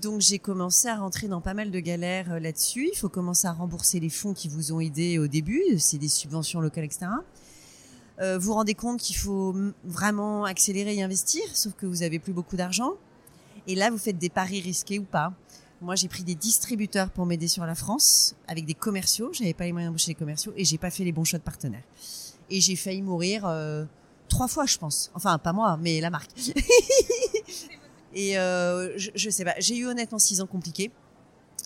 Donc 0.00 0.20
j'ai 0.20 0.38
commencé 0.38 0.86
à 0.86 0.96
rentrer 0.96 1.26
dans 1.26 1.40
pas 1.40 1.54
mal 1.54 1.72
de 1.72 1.80
galères 1.80 2.32
euh, 2.32 2.38
là-dessus. 2.38 2.88
Il 2.92 2.96
faut 2.96 3.08
commencer 3.08 3.48
à 3.48 3.52
rembourser 3.52 3.98
les 3.98 4.10
fonds 4.10 4.32
qui 4.32 4.48
vous 4.48 4.72
ont 4.72 4.78
aidé 4.78 5.18
au 5.18 5.26
début, 5.26 5.62
c'est 5.78 5.98
des 5.98 6.08
subventions 6.08 6.60
locales, 6.60 6.84
etc. 6.84 7.06
Euh, 8.20 8.38
vous 8.38 8.46
vous 8.46 8.54
rendez 8.54 8.74
compte 8.74 9.00
qu'il 9.00 9.16
faut 9.16 9.54
vraiment 9.84 10.44
accélérer 10.44 10.96
et 10.96 11.02
investir, 11.02 11.42
sauf 11.54 11.72
que 11.74 11.86
vous 11.86 12.02
avez 12.02 12.18
plus 12.18 12.32
beaucoup 12.32 12.56
d'argent. 12.56 12.94
Et 13.66 13.74
là, 13.74 13.90
vous 13.90 13.98
faites 13.98 14.18
des 14.18 14.30
paris 14.30 14.60
risqués 14.60 14.98
ou 14.98 15.04
pas. 15.04 15.32
Moi, 15.80 15.94
j'ai 15.94 16.08
pris 16.08 16.24
des 16.24 16.34
distributeurs 16.34 17.10
pour 17.10 17.24
m'aider 17.24 17.46
sur 17.46 17.64
la 17.64 17.76
France, 17.76 18.34
avec 18.48 18.64
des 18.64 18.74
commerciaux. 18.74 19.30
J'avais 19.32 19.54
pas 19.54 19.64
les 19.64 19.72
moyens 19.72 19.90
d'embaucher 19.90 20.10
les 20.10 20.16
commerciaux 20.16 20.52
et 20.56 20.64
j'ai 20.64 20.78
pas 20.78 20.90
fait 20.90 21.04
les 21.04 21.12
bons 21.12 21.24
choix 21.24 21.38
de 21.38 21.44
partenaires. 21.44 21.84
Et 22.50 22.60
j'ai 22.60 22.74
failli 22.74 23.00
mourir 23.00 23.46
euh, 23.46 23.84
trois 24.28 24.48
fois, 24.48 24.66
je 24.66 24.76
pense. 24.76 25.10
Enfin, 25.14 25.38
pas 25.38 25.52
moi, 25.52 25.78
mais 25.80 26.00
la 26.00 26.10
marque. 26.10 26.30
et 28.14 28.38
euh, 28.38 28.92
je, 28.96 29.30
sais 29.30 29.44
pas. 29.44 29.54
J'ai 29.58 29.76
eu 29.76 29.86
honnêtement 29.86 30.18
six 30.18 30.40
ans 30.40 30.46
compliqués 30.46 30.90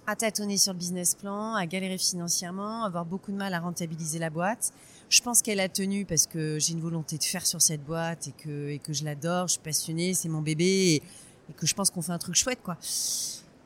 à 0.07 0.17
tâtonner 0.17 0.59
sur 0.59 0.73
le 0.73 0.79
business 0.79 1.15
plan, 1.15 1.55
à 1.55 1.65
galérer 1.65 1.97
financièrement, 1.97 2.85
avoir 2.85 3.07
beaucoup 3.07 3.31
de 3.31 3.37
mal 3.37 3.55
à 3.55 3.61
rentabiliser 3.61 4.19
la 4.19 4.31
boîte. 4.31 4.73
Je 5.09 5.21
pense 5.23 5.41
qu'elle 5.43 5.61
a 5.61 5.69
tenu 5.69 6.05
parce 6.05 6.27
que 6.27 6.59
j'ai 6.59 6.73
une 6.73 6.81
volonté 6.81 7.17
de 7.19 7.25
faire 7.25 7.47
sur 7.47 7.63
cette 7.63 7.85
boîte 7.85 8.29
et 8.29 8.33
que, 8.33 8.69
et 8.69 8.79
que 8.79 8.93
je 8.93 9.05
l'adore, 9.05 9.47
je 9.47 9.53
suis 9.53 9.63
passionnée, 9.63 10.13
c'est 10.13 10.29
mon 10.29 10.43
bébé 10.43 11.03
et 11.49 11.53
que 11.57 11.67
je 11.67 11.75
pense 11.75 11.91
qu'on 11.91 12.03
fait 12.03 12.13
un 12.13 12.19
truc 12.19 12.35
chouette, 12.35 12.61
quoi. 12.63 12.77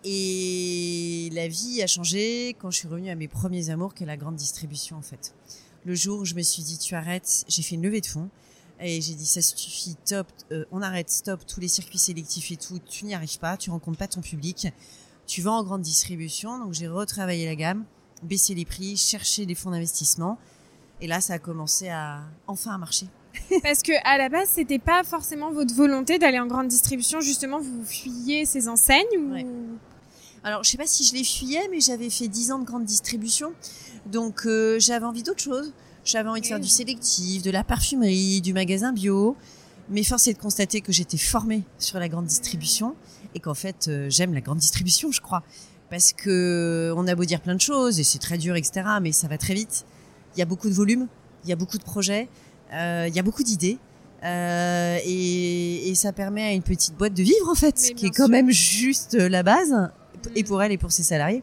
Et 0.05 1.31
la 1.33 1.49
vie 1.49 1.83
a 1.83 1.87
changé 1.87 2.57
quand 2.61 2.71
je 2.71 2.79
suis 2.79 2.89
revenue 2.89 3.11
à 3.11 3.15
mes 3.15 3.29
premiers 3.29 3.71
amours, 3.71 3.95
qui 3.95 4.05
est 4.05 4.07
la 4.07 4.17
grande 4.17 4.37
distribution, 4.37 4.97
en 4.97 5.03
fait. 5.03 5.35
Le 5.85 5.95
jour 5.95 6.21
où 6.21 6.25
je 6.25 6.35
me 6.35 6.43
suis 6.43 6.63
dit, 6.63 6.79
tu 6.79 6.95
arrêtes, 6.95 7.45
j'ai 7.49 7.63
fait 7.63 7.75
une 7.77 7.83
levée 7.83 8.01
de 8.01 8.07
fonds 8.07 8.29
et 8.81 9.01
j'ai 9.01 9.15
dit, 9.15 9.27
ça 9.27 9.41
suffit, 9.41 9.97
top, 10.05 10.27
euh, 10.53 10.65
on 10.71 10.83
arrête, 10.83 11.11
stop, 11.11 11.47
tous 11.47 11.61
les 11.61 11.69
circuits 11.69 11.99
sélectifs 11.99 12.51
et 12.51 12.57
tout, 12.57 12.79
tu 12.79 13.05
n'y 13.05 13.15
arrives 13.15 13.39
pas, 13.39 13.57
tu 13.57 13.71
rencontres 13.71 13.99
pas 13.99 14.09
ton 14.09 14.21
public, 14.21 14.69
tu 15.27 15.43
vas 15.43 15.53
en 15.53 15.65
grande 15.65 15.83
distribution. 15.83 16.59
Donc 16.59 16.75
j'ai 16.75 16.89
retravaillé 16.89 17.47
la 17.47 17.55
gamme, 17.55 17.85
baissé 18.23 18.55
les 18.55 18.65
prix, 18.65 18.97
cherché 18.97 19.47
des 19.47 19.55
fonds 19.55 19.71
d'investissement. 19.71 20.39
Et 21.01 21.07
là, 21.07 21.21
ça 21.21 21.35
a 21.35 21.39
commencé 21.39 21.89
à 21.89 22.23
enfin 22.47 22.75
à 22.75 22.79
marcher. 22.79 23.07
Parce 23.63 23.83
que 23.83 23.93
à 24.05 24.19
la 24.19 24.29
base, 24.29 24.49
c'était 24.49 24.79
pas 24.79 25.05
forcément 25.05 25.51
votre 25.53 25.75
volonté 25.75 26.19
d'aller 26.19 26.39
en 26.39 26.47
grande 26.47 26.69
distribution. 26.69 27.21
Justement, 27.21 27.61
vous 27.61 27.85
fuyiez 27.85 28.47
ces 28.47 28.69
enseignes 28.69 29.05
ou 29.19 29.33
Ouais. 29.33 29.47
Alors, 30.47 30.63
je 30.63 30.71
sais 30.71 30.77
pas 30.77 30.87
si 30.87 31.03
je 31.03 31.13
les 31.13 31.25
fuyais, 31.25 31.67
mais 31.73 31.81
j'avais 31.81 32.09
fait 32.09 32.29
10 32.29 32.53
ans 32.53 32.61
de 32.61 32.65
grande 32.65 32.85
distribution. 32.85 33.53
Donc, 34.07 34.47
euh, 34.47 34.79
j'avais 34.79 35.05
envie 35.05 35.25
d'autre 35.25 35.43
chose. 35.43 35.73
J'avais 36.05 36.29
envie 36.29 36.41
de 36.41 36.47
faire 36.47 36.61
du 36.61 36.69
sélectif, 36.69 37.43
de 37.43 37.51
la 37.51 37.65
parfumerie, 37.65 38.41
du 38.43 38.53
magasin 38.53 38.93
bio. 38.93 39.37
Mais 39.91 40.05
force 40.05 40.29
est 40.29 40.35
de 40.35 40.39
constater 40.39 40.83
que 40.83 40.93
j'étais 40.93 41.17
formée 41.17 41.65
sur 41.81 41.99
la 41.99 42.09
grande 42.09 42.27
distribution 42.27 42.95
et 43.35 43.41
qu'en 43.41 43.55
fait, 43.55 43.89
euh, 43.89 44.07
j'aime 44.09 44.35
la 44.35 44.41
grande 44.41 44.59
distribution, 44.59 45.11
je 45.11 45.21
crois. 45.21 45.43
Parce 45.91 46.13
que 46.13 46.95
on 46.97 47.09
a 47.09 47.17
beau 47.17 47.25
dire 47.25 47.41
plein 47.41 47.57
de 47.57 47.61
choses 47.61 47.99
et 47.99 48.05
c'est 48.05 48.21
très 48.21 48.39
dur, 48.39 48.55
etc. 48.55 48.87
Mais 49.03 49.11
ça 49.11 49.27
va 49.27 49.39
très 49.39 49.55
vite. 49.55 49.85
Il 50.37 50.39
y 50.39 50.43
a 50.43 50.47
beaucoup 50.47 50.69
de 50.69 50.75
volume, 50.75 51.09
il 51.43 51.51
y 51.51 51.53
a 51.53 51.57
beaucoup 51.57 51.79
de 51.79 51.83
projets, 51.83 52.29
euh, 52.73 53.07
il 53.09 53.17
y 53.17 53.19
a 53.19 53.23
beaucoup 53.23 53.43
d'idées. 53.43 53.79
Euh, 54.23 54.99
et, 55.05 55.89
et 55.89 55.95
ça 55.97 56.13
permet 56.13 56.43
à 56.45 56.53
une 56.53 56.63
petite 56.63 56.97
boîte 56.97 57.15
de 57.15 57.23
vivre 57.25 57.49
en 57.51 57.57
fait, 57.57 57.81
Mais 57.89 57.95
qui 57.95 58.07
est 58.07 58.11
quand 58.11 58.27
sûr. 58.27 58.29
même 58.29 58.51
juste 58.51 59.15
la 59.15 59.43
base, 59.43 59.75
et 60.35 60.45
pour 60.45 60.63
elle 60.63 60.73
et 60.73 60.79
pour 60.79 60.93
ses 60.93 61.03
salariés. 61.03 61.43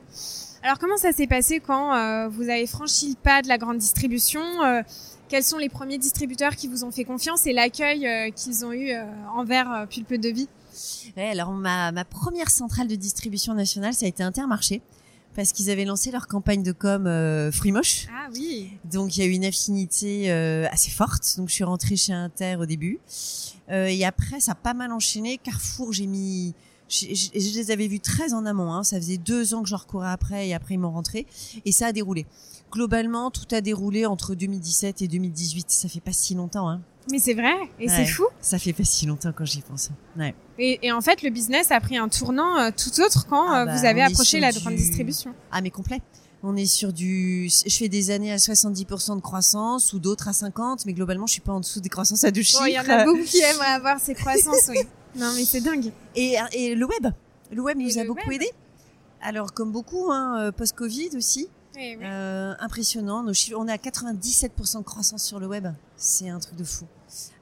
Alors 0.64 0.80
comment 0.80 0.98
ça 0.98 1.12
s'est 1.12 1.28
passé 1.28 1.60
quand 1.60 1.94
euh, 1.94 2.30
vous 2.30 2.44
avez 2.44 2.68
franchi 2.68 3.10
le 3.10 3.16
pas 3.16 3.42
de 3.42 3.48
la 3.50 3.58
grande 3.58 3.78
distribution 3.78 4.42
euh, 4.64 4.82
Quels 5.28 5.44
sont 5.44 5.58
les 5.58 5.68
premiers 5.68 5.98
distributeurs 5.98 6.56
qui 6.56 6.70
vous 6.70 6.86
ont 6.86 6.92
fait 6.92 7.04
confiance 7.04 7.46
et 7.46 7.54
l'accueil 7.54 8.08
euh, 8.08 8.32
qu'ils 8.32 8.66
ont 8.66 8.72
eu 8.72 8.92
euh, 8.92 9.04
envers 9.36 9.72
euh, 9.72 9.86
Pulpe 9.86 10.14
de 10.14 10.30
Vie? 10.30 10.48
Ouais, 11.18 11.30
alors 11.30 11.52
ma, 11.52 11.92
ma 11.92 12.06
première 12.06 12.50
centrale 12.50 12.88
de 12.88 12.96
distribution 12.96 13.54
nationale, 13.54 13.94
ça 13.94 14.06
a 14.06 14.10
été 14.10 14.24
Intermarché, 14.24 14.82
parce 15.36 15.52
qu'ils 15.52 15.70
avaient 15.70 15.84
lancé 15.84 16.12
leur 16.12 16.28
campagne 16.28 16.64
de 16.64 16.72
com 16.72 17.08
euh, 17.08 17.52
fruits 17.52 17.74
moches. 17.74 18.08
Ah 18.10 18.30
oui. 18.34 18.72
Donc 18.86 19.18
il 19.18 19.20
y 19.20 19.24
a 19.24 19.26
eu 19.28 19.34
une 19.34 19.46
affinité 19.46 20.32
euh, 20.32 20.66
assez 20.72 20.92
forte. 20.92 21.36
Donc 21.38 21.50
je 21.50 21.56
suis 21.56 21.66
rentrée 21.66 21.98
chez 21.98 22.14
Inter 22.14 22.56
au 22.56 22.66
début. 22.66 23.00
Euh, 23.70 23.88
et 23.88 24.06
après, 24.06 24.40
ça 24.40 24.54
a 24.54 24.56
pas 24.56 24.74
mal 24.74 24.94
enchaîné. 24.94 25.40
Carrefour, 25.40 25.92
j'ai 25.92 26.08
mis... 26.08 26.56
Je, 26.90 27.08
je- 27.08 27.40
je 27.40 27.56
les 27.58 27.72
avais 27.72 27.88
vus 27.88 28.00
très 28.00 28.34
en 28.34 28.46
amont. 28.46 28.72
Hein. 28.74 28.84
Ça 28.84 28.98
faisait 28.98 29.18
deux 29.18 29.54
ans 29.54 29.62
que 29.64 29.68
je 29.70 29.74
leur 29.74 29.88
courais 29.88 30.10
après 30.12 30.48
et 30.48 30.54
après 30.54 30.76
ils 30.76 30.80
m'ont 30.80 30.92
rentré. 30.92 31.26
Et 31.66 31.72
ça 31.72 31.88
a 31.88 31.92
déroulé. 31.92 32.26
Globalement, 32.72 33.30
tout 33.32 33.46
a 33.56 33.62
déroulé 33.62 34.06
entre 34.06 34.34
2017 34.36 35.02
et 35.04 35.08
2018. 35.08 35.66
Ça 35.70 35.88
fait 35.88 36.00
pas 36.02 36.12
si 36.14 36.34
longtemps. 36.36 36.70
Hein. 36.70 36.82
Mais 37.12 37.20
c'est 37.20 37.34
vrai 37.34 37.54
et 37.80 37.90
c'est 37.90 38.06
fou. 38.06 38.24
Ça 38.40 38.58
fait 38.60 38.74
pas 38.74 38.84
si 38.86 39.06
longtemps 39.06 39.32
quand 39.36 39.46
j'y 39.46 39.62
pense. 39.62 39.90
Ouais. 40.18 40.34
Et, 40.58 40.80
et 40.88 40.92
en 40.92 41.02
fait, 41.02 41.22
le 41.22 41.30
business 41.30 41.70
a 41.72 41.80
pris 41.82 41.98
un 41.98 42.08
tournant 42.10 42.58
euh, 42.60 42.70
tout 42.72 43.00
autre 43.02 43.28
quand 43.28 43.50
Ah 43.52 43.62
euh, 43.62 43.66
bah, 43.66 43.76
vous 43.76 43.86
avez 43.86 44.02
on 44.02 44.08
est 44.08 44.12
approché 44.12 44.40
la 44.40 44.52
du- 44.52 44.60
grande 44.60 44.76
distribution. 44.76 45.34
Ah 45.52 45.62
mais 45.62 45.70
complet. 45.70 46.02
On 46.46 46.56
est 46.58 46.66
sur 46.66 46.92
du, 46.92 47.50
je 47.50 47.74
fais 47.76 47.88
des 47.90 48.12
années 48.12 48.32
à 48.32 48.36
70% 48.38 49.16
de 49.16 49.22
croissance 49.22 49.94
ou 49.94 50.00
d'autres 50.00 50.28
à 50.28 50.34
50, 50.34 50.86
mais 50.86 50.92
globalement 50.94 51.26
je 51.26 51.32
suis 51.34 51.42
pas 51.42 51.54
en 51.54 51.62
dessous 51.62 51.80
des 51.80 51.88
croissances 51.90 52.24
à 52.26 52.32
deux 52.32 52.42
chiffres. 52.42 52.60
Bon, 52.62 52.66
il 52.68 52.74
y 52.74 52.80
en 52.80 52.84
a 52.90 53.06
beaucoup 53.06 53.24
qui 53.24 53.40
aimeraient 53.40 53.66
avoir 53.68 53.98
ces 54.00 54.14
croissances, 54.14 54.68
oui. 54.70 54.80
Non, 55.16 55.32
mais 55.36 55.46
c'est 55.46 55.62
dingue. 55.62 55.92
Et, 56.16 56.36
et 56.54 56.76
le 56.76 56.86
web, 56.86 57.08
le 57.52 57.62
web 57.62 57.80
Et 57.80 57.84
nous 57.84 57.98
a 58.00 58.04
beaucoup 58.06 58.30
web. 58.30 58.42
aidé. 58.42 58.52
Alors 59.22 59.54
comme 59.54 59.72
beaucoup, 59.72 60.12
hein, 60.12 60.38
euh, 60.40 60.52
post-Covid 60.52 61.10
aussi, 61.16 61.48
Oui, 61.76 61.96
oui. 61.98 62.04
euh, 62.06 62.54
impressionnant. 62.60 63.24
Nos 63.24 63.34
chiffres, 63.34 63.58
on 63.60 63.68
est 63.68 63.72
à 63.72 63.78
97% 63.78 64.80
de 64.80 64.84
croissance 64.84 65.24
sur 65.24 65.40
le 65.40 65.48
web. 65.48 65.68
C'est 65.96 66.30
un 66.30 66.40
truc 66.40 66.56
de 66.58 66.64
fou. 66.64 66.86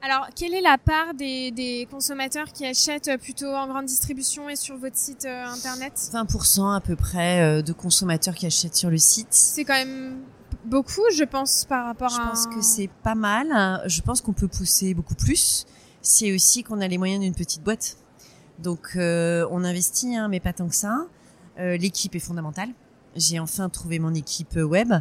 Alors, 0.02 0.26
quelle 0.36 0.52
est 0.52 0.60
la 0.60 0.76
part 0.76 1.14
des, 1.14 1.50
des 1.50 1.88
consommateurs 1.90 2.52
qui 2.52 2.66
achètent 2.66 3.10
plutôt 3.20 3.46
en 3.54 3.66
grande 3.66 3.86
distribution 3.86 4.48
et 4.50 4.54
sur 4.56 4.76
votre 4.76 4.96
site 4.96 5.24
euh, 5.24 5.46
internet? 5.46 5.94
20% 6.12 6.76
à 6.76 6.80
peu 6.80 6.94
près 6.94 7.40
euh, 7.40 7.62
de 7.62 7.72
consommateurs 7.72 8.34
qui 8.34 8.44
achètent 8.46 8.76
sur 8.76 8.90
le 8.90 8.98
site. 8.98 9.28
C'est 9.30 9.64
quand 9.64 9.72
même 9.72 10.18
beaucoup, 10.66 11.00
je 11.16 11.24
pense, 11.24 11.64
par 11.64 11.86
rapport 11.86 12.10
Je 12.10 12.20
à. 12.20 12.26
pense 12.28 12.46
que 12.46 12.60
c'est 12.60 12.90
pas 13.02 13.14
mal. 13.14 13.82
Je 13.86 14.02
pense 14.02 14.20
qu'on 14.20 14.34
peut 14.34 14.46
pousser 14.48 14.92
beaucoup 14.92 15.14
plus. 15.14 15.64
C'est 16.02 16.32
aussi 16.32 16.62
qu'on 16.64 16.80
a 16.80 16.88
les 16.88 16.98
moyens 16.98 17.20
d'une 17.22 17.34
petite 17.34 17.62
boîte. 17.62 17.96
Donc 18.58 18.90
euh, 18.96 19.46
on 19.50 19.64
investit, 19.64 20.16
hein, 20.16 20.28
mais 20.28 20.40
pas 20.40 20.52
tant 20.52 20.68
que 20.68 20.74
ça. 20.74 21.06
Euh, 21.58 21.76
L'équipe 21.76 22.14
est 22.14 22.20
fondamentale. 22.20 22.68
J'ai 23.16 23.38
enfin 23.38 23.68
trouvé 23.68 23.98
mon 23.98 24.14
équipe 24.14 24.54
web. 24.56 24.92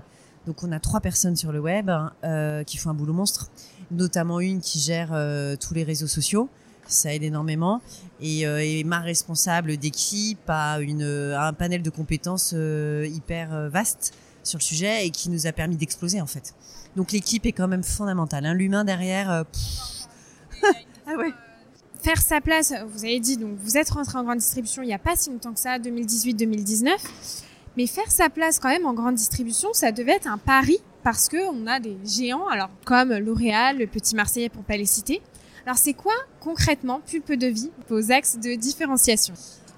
Donc 0.46 0.63
on 0.63 0.72
a 0.72 0.79
trois 0.79 1.01
personnes 1.01 1.36
sur 1.36 1.51
le 1.51 1.60
web 1.60 1.89
hein, 1.89 2.13
euh, 2.24 2.63
qui 2.63 2.77
font 2.77 2.89
un 2.89 2.93
boulot 2.96 3.13
monstre, 3.13 3.50
notamment 3.91 4.39
une 4.39 4.60
qui 4.60 4.79
gère 4.79 5.10
euh, 5.13 5.55
tous 5.55 5.74
les 5.74 5.84
réseaux 5.84 6.08
sociaux. 6.08 6.50
Ça 6.88 7.13
aide 7.13 7.24
énormément. 7.24 7.81
Et, 8.20 8.46
euh, 8.48 8.63
et 8.63 8.84
ma 8.84 9.00
responsable 9.00 9.77
d'équipe 9.77 10.39
a 10.50 10.79
une, 10.81 11.03
un 11.03 11.53
panel 11.53 11.84
de 11.84 11.89
compétences 11.89 12.53
euh, 12.55 13.08
hyper 13.08 13.53
euh, 13.53 13.70
vaste 13.70 14.13
sur 14.43 14.58
le 14.58 14.63
sujet 14.63 15.05
et 15.05 15.12
qui 15.12 15.29
nous 15.29 15.46
a 15.46 15.51
permis 15.51 15.77
d'exploser 15.77 16.20
en 16.22 16.25
fait. 16.25 16.55
Donc 16.96 17.12
l'équipe 17.12 17.46
est 17.46 17.51
quand 17.53 17.67
même 17.67 17.84
fondamentale. 17.84 18.46
Hein. 18.46 18.53
L'humain 18.55 18.84
derrière. 18.84 19.31
euh. 19.31 19.43
ah 21.12 21.18
ouais. 21.18 21.32
Faire 22.01 22.22
sa 22.22 22.41
place, 22.41 22.74
vous 22.88 23.06
avez 23.06 23.20
dit, 23.20 23.38
donc 23.38 23.58
vous 23.60 23.77
êtes 23.77 23.89
rentré 23.91 24.18
en 24.18 24.24
grande 24.24 24.39
distribution 24.39 24.82
il 24.82 24.88
n'y 24.88 24.94
a 24.94 25.00
pas 25.00 25.15
si 25.15 25.30
longtemps 25.30 25.53
que 25.53 25.60
ça, 25.60 25.77
2018-2019. 25.77 26.89
Mais 27.77 27.88
faire 27.88 28.12
sa 28.12 28.30
place 28.30 28.60
quand 28.60 28.70
même 28.70 28.86
en 28.86 28.94
grande 28.94 29.15
distribution, 29.15 29.70
ça 29.74 29.91
devait 29.91 30.13
être 30.13 30.27
un 30.27 30.38
pari 30.38 30.80
parce 31.03 31.30
que 31.30 31.38
on 31.51 31.68
a 31.68 31.80
des 31.80 31.98
géants, 32.03 32.48
alors 32.48 32.70
comme 32.86 33.13
L'Oréal, 33.13 33.77
le 33.77 33.88
Petit 33.88 34.15
Marseillais 34.15 34.50
pour 34.50 34.63
pas 34.63 34.77
les 34.77 34.86
citer. 34.86 35.22
Alors 35.65 35.77
c'est 35.77 35.94
quoi 35.94 36.13
concrètement 36.39 37.01
Pulpe 37.06 37.34
de 37.34 37.48
vie, 37.48 37.72
vos 37.88 38.12
axes 38.12 38.38
de 38.38 38.56
différenciation? 38.56 39.36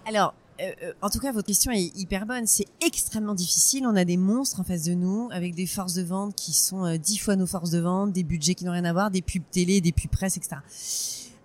Alors, 0.07 0.33
euh, 0.61 0.71
euh, 0.83 0.93
en 1.01 1.09
tout 1.09 1.19
cas, 1.19 1.31
votre 1.31 1.47
question 1.47 1.71
est 1.71 1.95
hyper 1.97 2.25
bonne. 2.25 2.45
C'est 2.47 2.67
extrêmement 2.85 3.33
difficile. 3.33 3.85
On 3.85 3.95
a 3.95 4.05
des 4.05 4.17
monstres 4.17 4.59
en 4.59 4.63
face 4.63 4.83
de 4.83 4.93
nous, 4.93 5.29
avec 5.31 5.55
des 5.55 5.65
forces 5.65 5.93
de 5.93 6.03
vente 6.03 6.35
qui 6.35 6.53
sont 6.53 6.85
euh, 6.85 6.97
dix 6.97 7.17
fois 7.17 7.35
nos 7.35 7.47
forces 7.47 7.71
de 7.71 7.79
vente, 7.79 8.11
des 8.11 8.23
budgets 8.23 8.55
qui 8.55 8.65
n'ont 8.65 8.71
rien 8.71 8.85
à 8.85 8.93
voir, 8.93 9.11
des 9.11 9.21
pubs 9.21 9.43
télé, 9.51 9.81
des 9.81 9.91
pubs 9.91 10.11
presse, 10.11 10.37
etc. 10.37 10.57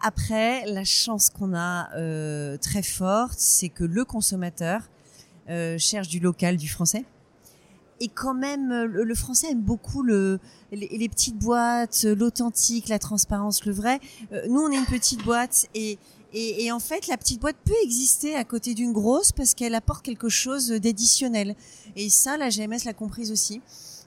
Après, 0.00 0.64
la 0.67 0.85
chance 0.85 1.31
qu'on 1.31 1.55
a 1.55 1.88
euh, 1.97 2.57
très 2.57 2.83
forte, 2.83 3.38
c'est 3.38 3.69
que 3.69 3.85
le 3.85 4.05
consommateur 4.05 4.83
euh, 5.49 5.76
cherche 5.78 6.09
du 6.09 6.21
local, 6.21 6.57
du 6.57 6.69
français. 6.69 7.05
et 8.00 8.09
quand 8.09 8.35
même, 8.35 8.71
le, 8.71 9.14
français 9.14 9.50
aime 9.50 9.61
beaucoup 9.61 10.02
le, 10.02 10.38
les, 10.71 11.09
petites 11.09 11.37
boîtes, 11.37 12.05
l'authentique, 12.05 12.88
la 12.88 13.00
transparence, 13.00 13.64
le 13.64 13.73
vrai. 13.73 13.99
Euh, 14.33 14.47
nous, 14.49 14.61
on 14.61 14.71
est 14.71 14.76
une 14.76 14.87
petite 14.87 15.25
boîte 15.25 15.67
et, 15.75 15.99
et, 16.33 16.64
et, 16.64 16.71
en 16.71 16.78
fait, 16.78 17.09
la 17.09 17.17
petite 17.17 17.40
boîte 17.40 17.57
peut 17.64 17.75
exister 17.83 18.37
à 18.37 18.45
côté 18.45 18.75
d'une 18.75 18.93
grosse 18.93 19.33
parce 19.33 19.55
qu'elle 19.55 19.75
apporte 19.75 20.05
quelque 20.05 20.28
chose 20.28 20.69
d'additionnel. 20.69 21.57
Et 21.97 22.09
ça, 22.09 22.37
la 22.37 22.50
GMS 22.50 22.85
l'a 22.85 22.95
comprise 22.95 23.33
aussi. 23.33 23.61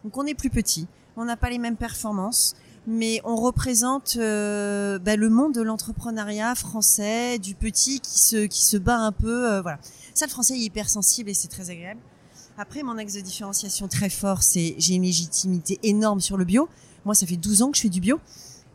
Donc, 0.06 0.16
on 0.18 0.26
est 0.26 0.36
plus 0.36 0.50
petit, 0.50 0.88
on 1.18 1.26
n'a 1.26 1.36
pas 1.36 1.50
les 1.50 1.60
mêmes 1.60 1.76
performances, 1.76 2.56
mais 2.88 3.22
on 3.24 3.36
représente 3.36 4.18
euh, 4.18 4.98
bah, 5.00 5.16
le 5.16 5.30
monde 5.30 5.54
de 5.54 5.62
l'entrepreneuriat 5.62 6.56
français, 6.56 7.40
du 7.40 7.56
petit 7.56 8.00
qui 8.00 8.20
se 8.20 8.46
qui 8.46 8.64
se 8.64 8.78
bat 8.78 8.98
un 8.98 9.12
peu. 9.12 9.52
Euh, 9.52 9.62
voilà. 9.62 9.80
Ça, 10.14 10.26
le 10.26 10.32
français 10.32 10.56
est 10.56 10.62
hyper 10.62 10.90
sensible 10.90 11.30
et 11.30 11.34
c'est 11.34 11.48
très 11.48 11.70
agréable. 11.70 12.00
Après, 12.58 12.84
mon 12.84 12.98
axe 12.98 13.14
de 13.14 13.22
différenciation 13.22 13.88
très 13.88 14.10
fort, 14.10 14.44
c'est 14.44 14.76
j'ai 14.78 14.96
une 14.96 15.04
légitimité 15.04 15.80
énorme 15.84 16.20
sur 16.20 16.38
le 16.38 16.46
bio. 16.46 16.68
Moi, 17.06 17.16
ça 17.16 17.26
fait 17.26 17.38
12 17.38 17.62
ans 17.62 17.72
que 17.72 17.78
je 17.78 17.84
fais 17.84 17.90
du 17.90 18.02
bio. 18.02 18.20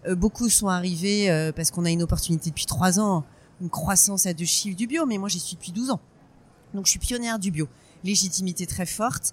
Euh, 0.06 0.14
beaucoup 0.14 0.48
sont 0.48 0.68
arrivés 0.68 1.30
euh, 1.30 1.52
parce 1.52 1.70
qu'on 1.70 1.84
a 1.84 1.90
une 1.90 2.02
opportunité 2.02 2.50
depuis 2.50 2.66
3 2.66 3.00
ans, 3.00 3.24
une 3.60 3.70
croissance 3.70 4.26
à 4.26 4.34
deux 4.34 4.44
chiffres 4.44 4.76
du 4.76 4.86
bio, 4.86 5.06
mais 5.06 5.18
moi, 5.18 5.28
j'y 5.28 5.40
suis 5.40 5.56
depuis 5.56 5.72
12 5.72 5.90
ans. 5.90 6.00
Donc, 6.74 6.86
je 6.86 6.90
suis 6.90 6.98
pionnière 6.98 7.38
du 7.38 7.50
bio. 7.50 7.68
Légitimité 8.06 8.66
très 8.66 8.86
forte. 8.86 9.32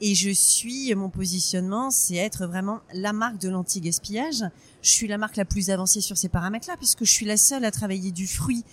Et 0.00 0.14
je 0.14 0.30
suis, 0.30 0.94
mon 0.94 1.10
positionnement, 1.10 1.90
c'est 1.90 2.16
être 2.16 2.46
vraiment 2.46 2.80
la 2.92 3.12
marque 3.12 3.38
de 3.38 3.48
l'anti-gaspillage. 3.48 4.42
Je 4.82 4.90
suis 4.90 5.06
la 5.06 5.18
marque 5.18 5.36
la 5.36 5.44
plus 5.44 5.70
avancée 5.70 6.00
sur 6.00 6.16
ces 6.16 6.28
paramètres-là, 6.28 6.76
puisque 6.76 7.04
je 7.04 7.12
suis 7.12 7.26
la 7.26 7.36
seule 7.36 7.64
à 7.64 7.70
travailler 7.70 8.10
du 8.10 8.26
fruit 8.26 8.64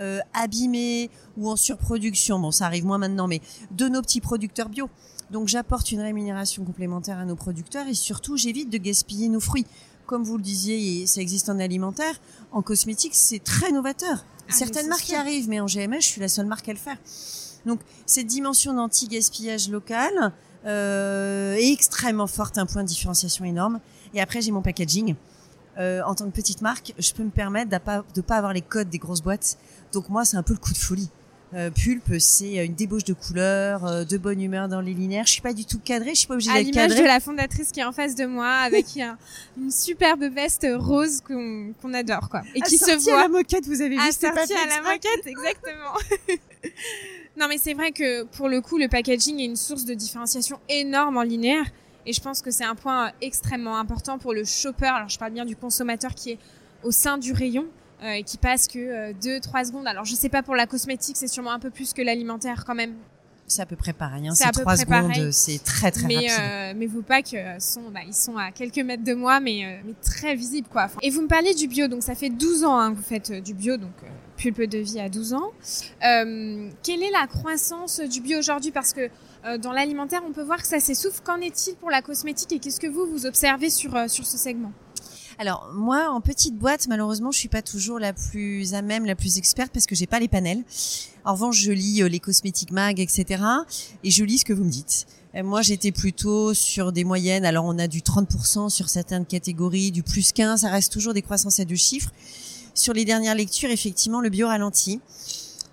euh, 0.00 0.20
abîmé 0.32 1.10
ou 1.36 1.50
en 1.50 1.56
surproduction, 1.56 2.38
bon 2.38 2.50
ça 2.50 2.64
arrive 2.64 2.86
moins 2.86 2.96
maintenant, 2.96 3.28
mais 3.28 3.42
de 3.70 3.86
nos 3.88 4.00
petits 4.00 4.22
producteurs 4.22 4.70
bio. 4.70 4.88
Donc 5.30 5.48
j'apporte 5.48 5.92
une 5.92 6.00
rémunération 6.00 6.64
complémentaire 6.64 7.18
à 7.18 7.26
nos 7.26 7.36
producteurs 7.36 7.86
et 7.86 7.94
surtout 7.94 8.36
j'évite 8.36 8.70
de 8.70 8.78
gaspiller 8.78 9.28
nos 9.28 9.40
fruits. 9.40 9.66
Comme 10.06 10.24
vous 10.24 10.38
le 10.38 10.42
disiez, 10.42 11.06
ça 11.06 11.20
existe 11.20 11.50
en 11.50 11.58
alimentaire, 11.58 12.18
en 12.50 12.62
cosmétique 12.62 13.14
c'est 13.14 13.44
très 13.44 13.72
novateur. 13.72 14.24
Ah, 14.48 14.52
Certaines 14.52 14.88
marques 14.88 15.08
y 15.10 15.14
arrivent, 15.14 15.48
mais 15.48 15.60
en 15.60 15.66
GMS 15.66 16.00
je 16.00 16.06
suis 16.06 16.20
la 16.20 16.28
seule 16.28 16.46
marque 16.46 16.68
à 16.68 16.72
le 16.72 16.78
faire. 16.78 16.96
Donc 17.66 17.80
cette 18.06 18.26
dimension 18.26 18.74
d'anti-gaspillage 18.74 19.68
local 19.70 20.32
euh, 20.66 21.54
est 21.54 21.72
extrêmement 21.72 22.26
forte, 22.26 22.58
un 22.58 22.66
point 22.66 22.82
de 22.82 22.88
différenciation 22.88 23.44
énorme. 23.44 23.80
Et 24.14 24.20
après 24.20 24.40
j'ai 24.40 24.50
mon 24.50 24.62
packaging. 24.62 25.14
Euh, 25.78 26.02
en 26.04 26.14
tant 26.14 26.26
que 26.26 26.34
petite 26.34 26.62
marque, 26.62 26.92
je 26.98 27.12
peux 27.12 27.22
me 27.22 27.30
permettre 27.30 27.70
de 27.70 27.78
pas, 27.78 28.04
de 28.14 28.20
pas 28.20 28.36
avoir 28.36 28.52
les 28.52 28.60
codes 28.60 28.90
des 28.90 28.98
grosses 28.98 29.22
boîtes. 29.22 29.56
Donc 29.92 30.08
moi, 30.08 30.24
c'est 30.24 30.36
un 30.36 30.42
peu 30.42 30.52
le 30.52 30.58
coup 30.58 30.72
de 30.72 30.78
folie. 30.78 31.08
Euh, 31.52 31.70
pulpe, 31.70 32.14
c'est 32.20 32.64
une 32.64 32.74
débauche 32.74 33.02
de 33.02 33.12
couleurs, 33.12 33.84
euh, 33.84 34.04
de 34.04 34.18
bonne 34.18 34.40
humeur 34.40 34.68
dans 34.68 34.80
les 34.80 34.94
linéaires. 34.94 35.26
Je 35.26 35.32
suis 35.32 35.42
pas 35.42 35.52
du 35.52 35.64
tout 35.64 35.80
cadrée, 35.80 36.10
je 36.10 36.20
suis 36.20 36.26
pas 36.28 36.34
obligée 36.34 36.52
d'être 36.52 36.66
cadrée. 36.66 36.80
À 36.80 36.86
l'image 36.88 37.02
de 37.02 37.06
la 37.06 37.18
fondatrice 37.18 37.72
qui 37.72 37.80
est 37.80 37.84
en 37.84 37.90
face 37.90 38.14
de 38.14 38.24
moi, 38.24 38.48
avec 38.48 38.86
une 39.56 39.70
superbe 39.70 40.22
veste 40.32 40.66
rose 40.78 41.20
qu'on 41.22 41.94
adore, 41.94 42.28
quoi, 42.28 42.42
et 42.54 42.60
qui 42.60 42.78
se 42.78 42.96
voit. 43.02 43.18
à 43.18 43.22
la 43.22 43.28
moquette, 43.28 43.66
vous 43.66 43.80
avez 43.80 43.96
vu 43.96 44.00
Assortie 44.00 44.52
à 44.52 44.66
la 44.66 44.92
moquette, 44.92 45.26
exactement. 45.26 45.94
non, 47.40 47.48
mais 47.48 47.56
c'est 47.56 47.72
vrai 47.72 47.90
que 47.90 48.24
pour 48.24 48.50
le 48.50 48.60
coup, 48.60 48.76
le 48.76 48.86
packaging 48.86 49.40
est 49.40 49.46
une 49.46 49.56
source 49.56 49.86
de 49.86 49.94
différenciation 49.94 50.60
énorme 50.68 51.16
en 51.16 51.22
linéaire. 51.22 51.64
Et 52.04 52.12
je 52.12 52.20
pense 52.20 52.42
que 52.42 52.50
c'est 52.50 52.64
un 52.64 52.74
point 52.74 53.12
extrêmement 53.22 53.78
important 53.78 54.18
pour 54.18 54.34
le 54.34 54.44
shopper. 54.44 54.86
Alors 54.86 55.08
je 55.08 55.18
parle 55.18 55.32
bien 55.32 55.46
du 55.46 55.56
consommateur 55.56 56.14
qui 56.14 56.32
est 56.32 56.38
au 56.82 56.90
sein 56.90 57.16
du 57.16 57.32
rayon 57.32 57.66
euh, 58.02 58.10
et 58.10 58.24
qui 58.24 58.36
passe 58.36 58.68
que 58.68 59.12
2-3 59.12 59.12
euh, 59.14 59.64
secondes. 59.64 59.86
Alors 59.86 60.04
je 60.04 60.14
sais 60.14 60.28
pas 60.28 60.42
pour 60.42 60.54
la 60.54 60.66
cosmétique, 60.66 61.16
c'est 61.16 61.28
sûrement 61.28 61.52
un 61.52 61.58
peu 61.58 61.70
plus 61.70 61.94
que 61.94 62.02
l'alimentaire 62.02 62.64
quand 62.66 62.74
même. 62.74 62.94
C'est 63.50 63.62
à 63.62 63.66
peu 63.66 63.76
près 63.76 63.92
pareil. 63.92 64.28
Hein. 64.28 64.34
C'est 64.34 64.50
3 64.50 64.76
secondes, 64.76 65.32
c'est 65.32 65.62
très 65.64 65.90
très 65.90 66.06
mais, 66.06 66.14
rapide. 66.14 66.30
Euh, 66.40 66.72
mais 66.76 66.86
vos 66.86 67.02
packs 67.02 67.36
sont, 67.58 67.90
bah, 67.92 68.00
ils 68.06 68.14
sont 68.14 68.36
à 68.36 68.52
quelques 68.52 68.78
mètres 68.78 69.04
de 69.04 69.14
moi, 69.14 69.40
mais, 69.40 69.64
euh, 69.64 69.80
mais 69.84 69.94
très 70.02 70.36
visibles 70.36 70.68
quoi. 70.68 70.88
Et 71.02 71.10
vous 71.10 71.22
me 71.22 71.28
parlez 71.28 71.54
du 71.54 71.66
bio, 71.66 71.88
donc 71.88 72.02
ça 72.02 72.14
fait 72.14 72.30
12 72.30 72.64
ans 72.64 72.78
hein, 72.78 72.92
que 72.92 72.96
vous 72.96 73.02
faites 73.02 73.32
du 73.32 73.54
bio, 73.54 73.76
donc 73.76 73.92
pulpe 74.36 74.62
de 74.62 74.78
vie 74.78 75.00
à 75.00 75.08
12 75.08 75.34
ans. 75.34 75.50
quelle 76.00 77.02
est 77.02 77.10
la 77.10 77.26
croissance 77.26 78.00
du 78.00 78.20
bio 78.20 78.38
aujourd'hui? 78.38 78.70
Parce 78.70 78.92
que 78.92 79.10
euh, 79.46 79.58
dans 79.58 79.72
l'alimentaire, 79.72 80.20
on 80.26 80.32
peut 80.32 80.42
voir 80.42 80.58
que 80.58 80.66
ça 80.66 80.80
s'essouffle. 80.80 81.20
Qu'en 81.24 81.40
est-il 81.40 81.74
pour 81.76 81.90
la 81.90 82.02
cosmétique 82.02 82.52
et 82.52 82.58
qu'est-ce 82.58 82.80
que 82.80 82.86
vous, 82.86 83.06
vous 83.06 83.26
observez 83.26 83.70
sur, 83.70 83.94
euh, 83.96 84.06
sur 84.08 84.26
ce 84.26 84.36
segment? 84.36 84.72
Alors 85.40 85.70
moi, 85.72 86.10
en 86.10 86.20
petite 86.20 86.54
boîte, 86.54 86.86
malheureusement, 86.86 87.30
je 87.30 87.38
suis 87.38 87.48
pas 87.48 87.62
toujours 87.62 87.98
la 87.98 88.12
plus 88.12 88.74
à 88.74 88.82
même, 88.82 89.06
la 89.06 89.16
plus 89.16 89.38
experte 89.38 89.72
parce 89.72 89.86
que 89.86 89.94
j'ai 89.94 90.06
pas 90.06 90.20
les 90.20 90.28
panels. 90.28 90.62
En 91.24 91.32
revanche, 91.32 91.56
je 91.56 91.72
lis 91.72 92.02
euh, 92.02 92.08
les 92.08 92.20
cosmétiques 92.20 92.72
mag, 92.72 93.00
etc. 93.00 93.42
Et 94.04 94.10
je 94.10 94.22
lis 94.22 94.40
ce 94.40 94.44
que 94.44 94.52
vous 94.52 94.64
me 94.64 94.70
dites. 94.70 95.06
moi, 95.34 95.62
j'étais 95.62 95.92
plutôt 95.92 96.52
sur 96.52 96.92
des 96.92 97.04
moyennes. 97.04 97.46
Alors, 97.46 97.64
on 97.64 97.78
a 97.78 97.86
du 97.86 98.00
30% 98.00 98.68
sur 98.68 98.90
certaines 98.90 99.24
catégories, 99.24 99.90
du 99.92 100.02
plus 100.02 100.32
15. 100.32 100.60
Ça 100.60 100.68
reste 100.68 100.92
toujours 100.92 101.14
des 101.14 101.22
croissances 101.22 101.58
à 101.58 101.64
deux 101.64 101.74
chiffres. 101.74 102.10
Sur 102.74 102.92
les 102.92 103.06
dernières 103.06 103.34
lectures, 103.34 103.70
effectivement, 103.70 104.20
le 104.20 104.28
bio 104.28 104.46
ralentit. 104.46 105.00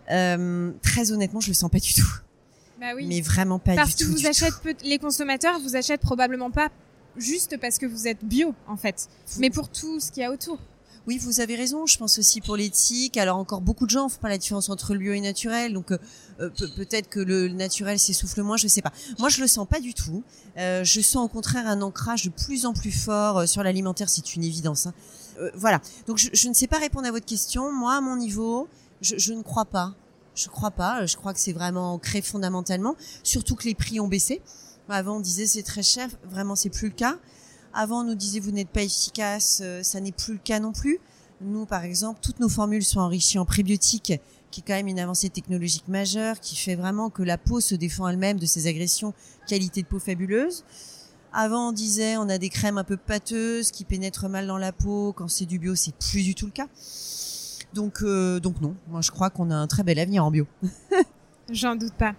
très 0.07 1.11
honnêtement, 1.11 1.41
je 1.41 1.49
le 1.49 1.53
sens 1.53 1.69
pas 1.69 1.79
du 1.79 1.93
tout. 1.93 2.07
Bah 2.79 2.93
oui. 2.95 3.05
Mais 3.07 3.19
vraiment 3.19 3.59
pas 3.59 3.75
parce 3.75 3.97
du 3.97 4.05
tout. 4.05 4.11
Parce 4.13 4.39
que 4.39 4.45
vous 4.45 4.45
achetez, 4.63 4.87
les 4.87 4.97
consommateurs 4.97 5.59
vous 5.59 5.75
achètent 5.75 5.99
probablement 5.99 6.51
pas 6.51 6.69
juste 7.17 7.57
parce 7.59 7.77
que 7.77 7.85
vous 7.85 8.07
êtes 8.07 8.23
bio, 8.23 8.53
en 8.67 8.77
fait, 8.77 9.07
mais 9.39 9.49
pour 9.49 9.69
tout 9.69 9.99
ce 9.99 10.11
qu'il 10.11 10.23
y 10.23 10.25
a 10.25 10.31
autour. 10.31 10.59
Oui, 11.07 11.17
vous 11.19 11.39
avez 11.39 11.55
raison. 11.55 11.85
Je 11.85 11.97
pense 11.97 12.19
aussi 12.19 12.41
pour 12.41 12.57
l'éthique. 12.57 13.15
Alors 13.15 13.37
encore 13.37 13.61
beaucoup 13.61 13.85
de 13.85 13.91
gens 13.91 14.09
font 14.09 14.19
pas 14.19 14.27
la 14.27 14.37
différence 14.37 14.69
entre 14.69 14.93
le 14.93 14.99
bio 14.99 15.13
et 15.13 15.15
le 15.15 15.23
naturel. 15.23 15.71
Donc 15.71 15.91
euh, 15.91 15.97
euh, 16.41 16.49
peut-être 16.49 17.07
que 17.07 17.21
le 17.21 17.47
naturel 17.47 17.97
s'essouffle 17.97 18.41
moins. 18.41 18.57
Je 18.57 18.67
sais 18.67 18.81
pas. 18.81 18.91
Moi, 19.17 19.29
je 19.29 19.39
le 19.39 19.47
sens 19.47 19.65
pas 19.65 19.79
du 19.79 19.93
tout. 19.93 20.21
Euh, 20.57 20.83
je 20.83 20.99
sens 20.99 21.23
au 21.23 21.29
contraire 21.29 21.65
un 21.65 21.81
ancrage 21.81 22.25
de 22.25 22.29
plus 22.29 22.65
en 22.65 22.73
plus 22.73 22.91
fort 22.91 23.47
sur 23.47 23.63
l'alimentaire. 23.63 24.09
C'est 24.09 24.35
une 24.35 24.43
évidence. 24.43 24.87
Hein. 24.87 24.93
voilà. 25.55 25.79
Donc 26.07 26.17
je, 26.17 26.27
je, 26.33 26.49
ne 26.49 26.53
sais 26.53 26.67
pas 26.67 26.77
répondre 26.77 27.07
à 27.07 27.11
votre 27.11 27.25
question. 27.25 27.71
Moi, 27.71 27.95
à 27.95 28.01
mon 28.01 28.17
niveau, 28.17 28.67
je, 28.99 29.17
je 29.17 29.31
ne 29.31 29.43
crois 29.43 29.65
pas. 29.65 29.95
Je 30.35 30.49
crois 30.49 30.71
pas. 30.71 31.05
Je 31.05 31.15
crois 31.15 31.33
que 31.33 31.39
c'est 31.39 31.53
vraiment 31.53 31.93
ancré 31.93 32.21
fondamentalement. 32.21 32.97
Surtout 33.23 33.55
que 33.55 33.63
les 33.63 33.75
prix 33.75 34.01
ont 34.01 34.09
baissé. 34.09 34.41
Avant, 34.89 35.17
on 35.17 35.19
disait 35.19 35.47
c'est 35.47 35.63
très 35.63 35.83
cher. 35.83 36.09
Vraiment, 36.29 36.55
c'est 36.55 36.69
plus 36.69 36.87
le 36.87 36.93
cas. 36.93 37.17
Avant, 37.73 38.01
on 38.01 38.03
nous 38.03 38.15
disait 38.15 38.39
vous 38.39 38.51
n'êtes 38.51 38.69
pas 38.69 38.83
efficace. 38.83 39.59
Euh, 39.63 39.83
ça 39.83 39.99
n'est 39.99 40.11
plus 40.11 40.33
le 40.33 40.39
cas 40.39 40.59
non 40.59 40.71
plus. 40.71 40.99
Nous, 41.41 41.65
par 41.65 41.83
exemple, 41.83 42.19
toutes 42.21 42.39
nos 42.39 42.49
formules 42.49 42.83
sont 42.83 42.99
enrichies 42.99 43.37
en 43.37 43.45
prébiotiques, 43.45 44.13
qui 44.49 44.61
est 44.61 44.63
quand 44.65 44.73
même 44.73 44.87
une 44.87 44.99
avancée 44.99 45.29
technologique 45.29 45.87
majeure, 45.87 46.39
qui 46.39 46.55
fait 46.55 46.75
vraiment 46.75 47.09
que 47.09 47.21
la 47.21 47.37
peau 47.37 47.59
se 47.59 47.75
défend 47.75 48.07
elle-même 48.07 48.39
de 48.39 48.45
ces 48.45 48.67
agressions. 48.67 49.13
Qualité 49.47 49.83
de 49.83 49.87
peau 49.87 49.99
fabuleuse. 49.99 50.63
Avant, 51.33 51.69
on 51.69 51.71
disait 51.71 52.17
on 52.17 52.29
a 52.29 52.37
des 52.37 52.49
crèmes 52.49 52.77
un 52.77 52.83
peu 52.83 52.97
pâteuses 52.97 53.71
qui 53.71 53.83
pénètrent 53.83 54.29
mal 54.29 54.47
dans 54.47 54.57
la 54.57 54.71
peau. 54.71 55.13
Quand 55.13 55.27
c'est 55.27 55.45
du 55.45 55.59
bio, 55.59 55.75
c'est 55.75 55.93
plus 55.93 56.23
du 56.23 56.33
tout 56.33 56.45
le 56.45 56.51
cas. 56.51 56.67
Donc, 57.73 58.01
euh, 58.01 58.39
donc 58.39 58.61
non. 58.61 58.75
Moi, 58.87 59.01
je 59.01 59.11
crois 59.11 59.29
qu'on 59.29 59.51
a 59.51 59.55
un 59.55 59.67
très 59.67 59.83
bel 59.83 59.99
avenir 59.99 60.25
en 60.25 60.31
bio. 60.31 60.47
J'en 61.49 61.75
doute 61.75 61.93
pas. 61.93 62.13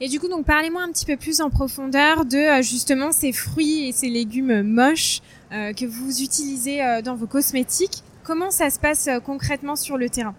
Et 0.00 0.08
du 0.08 0.20
coup, 0.20 0.28
donc 0.28 0.44
parlez-moi 0.44 0.82
un 0.82 0.92
petit 0.92 1.06
peu 1.06 1.16
plus 1.16 1.40
en 1.40 1.50
profondeur 1.50 2.24
de 2.24 2.36
euh, 2.36 2.62
justement 2.62 3.12
ces 3.12 3.32
fruits 3.32 3.88
et 3.88 3.92
ces 3.92 4.08
légumes 4.08 4.62
moches 4.62 5.20
euh, 5.52 5.72
que 5.72 5.86
vous 5.86 6.22
utilisez 6.22 6.80
dans 7.02 7.14
vos 7.14 7.26
cosmétiques. 7.26 8.02
Comment 8.24 8.50
ça 8.50 8.70
se 8.70 8.78
passe 8.78 9.08
concrètement 9.24 9.76
sur 9.76 9.96
le 9.96 10.08
terrain? 10.08 10.34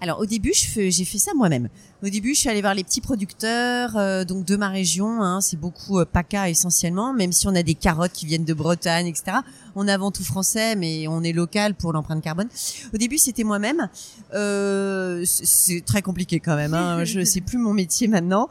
Alors 0.00 0.20
au 0.20 0.26
début, 0.26 0.52
j'ai 0.54 1.04
fait 1.04 1.18
ça 1.18 1.32
moi-même. 1.34 1.68
Au 2.02 2.08
début, 2.08 2.34
je 2.34 2.40
suis 2.40 2.48
allée 2.50 2.60
voir 2.60 2.74
les 2.74 2.84
petits 2.84 3.00
producteurs 3.00 3.96
euh, 3.96 4.24
donc 4.24 4.44
de 4.44 4.56
ma 4.56 4.68
région. 4.68 5.22
Hein, 5.22 5.40
c'est 5.40 5.58
beaucoup 5.58 5.98
euh, 5.98 6.04
PACA 6.04 6.50
essentiellement, 6.50 7.14
même 7.14 7.32
si 7.32 7.48
on 7.48 7.54
a 7.54 7.62
des 7.62 7.74
carottes 7.74 8.12
qui 8.12 8.26
viennent 8.26 8.44
de 8.44 8.54
Bretagne, 8.54 9.06
etc. 9.06 9.38
On 9.74 9.88
est 9.88 9.92
avant 9.92 10.10
tout 10.10 10.22
français, 10.22 10.76
mais 10.76 11.08
on 11.08 11.22
est 11.22 11.32
local 11.32 11.74
pour 11.74 11.92
l'empreinte 11.92 12.22
carbone. 12.22 12.48
Au 12.92 12.98
début, 12.98 13.18
c'était 13.18 13.44
moi-même. 13.44 13.88
Euh, 14.34 15.24
c'est 15.24 15.82
très 15.84 16.02
compliqué 16.02 16.38
quand 16.38 16.56
même. 16.56 16.74
Hein, 16.74 17.04
je 17.04 17.24
sais 17.24 17.40
plus 17.40 17.58
mon 17.58 17.72
métier 17.72 18.08
maintenant. 18.08 18.48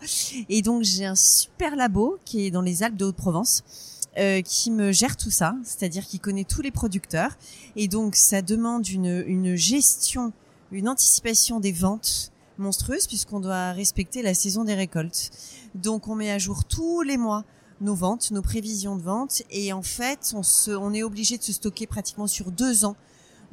Et 0.50 0.62
donc 0.62 0.84
j'ai 0.84 1.06
un 1.06 1.16
super 1.16 1.76
labo 1.76 2.18
qui 2.26 2.48
est 2.48 2.52
dans 2.52 2.62
les 2.62 2.84
Alpes 2.84 2.98
de 2.98 3.06
Haute-Provence. 3.06 3.64
Euh, 4.18 4.42
qui 4.42 4.72
me 4.72 4.94
gère 4.94 5.18
tout 5.18 5.30
ça, 5.30 5.58
c'est-à-dire 5.66 6.06
qui 6.06 6.20
connaît 6.20 6.46
tous 6.46 6.62
les 6.62 6.72
producteurs. 6.72 7.32
Et 7.76 7.90
donc, 7.90 8.16
ça 8.16 8.42
demande 8.42 8.88
une, 8.88 9.26
une 9.28 9.56
gestion 9.56 10.32
une 10.72 10.90
anticipation 10.90 11.60
des 11.60 11.72
ventes 11.72 12.32
monstrueuse 12.58 13.08
puisqu'on 13.08 13.40
doit 13.40 13.72
respecter 13.72 14.22
la 14.22 14.34
saison 14.34 14.64
des 14.64 14.76
récoltes. 14.76 15.32
Donc 15.76 16.08
on 16.08 16.16
met 16.16 16.32
à 16.32 16.40
jour 16.40 16.66
tous 16.66 17.02
les 17.02 17.18
mois 17.18 17.44
nos 17.82 17.96
ventes, 17.96 18.32
nos 18.32 18.42
prévisions 18.42 18.96
de 18.96 19.02
vente 19.02 19.44
et 19.52 19.74
en 19.74 19.82
fait 19.82 20.34
on, 20.36 20.44
se, 20.44 20.72
on 20.72 20.94
est 20.94 21.04
obligé 21.04 21.38
de 21.38 21.44
se 21.44 21.54
stocker 21.54 21.88
pratiquement 21.88 22.28
sur 22.28 22.52
deux 22.52 22.86
ans 22.86 22.96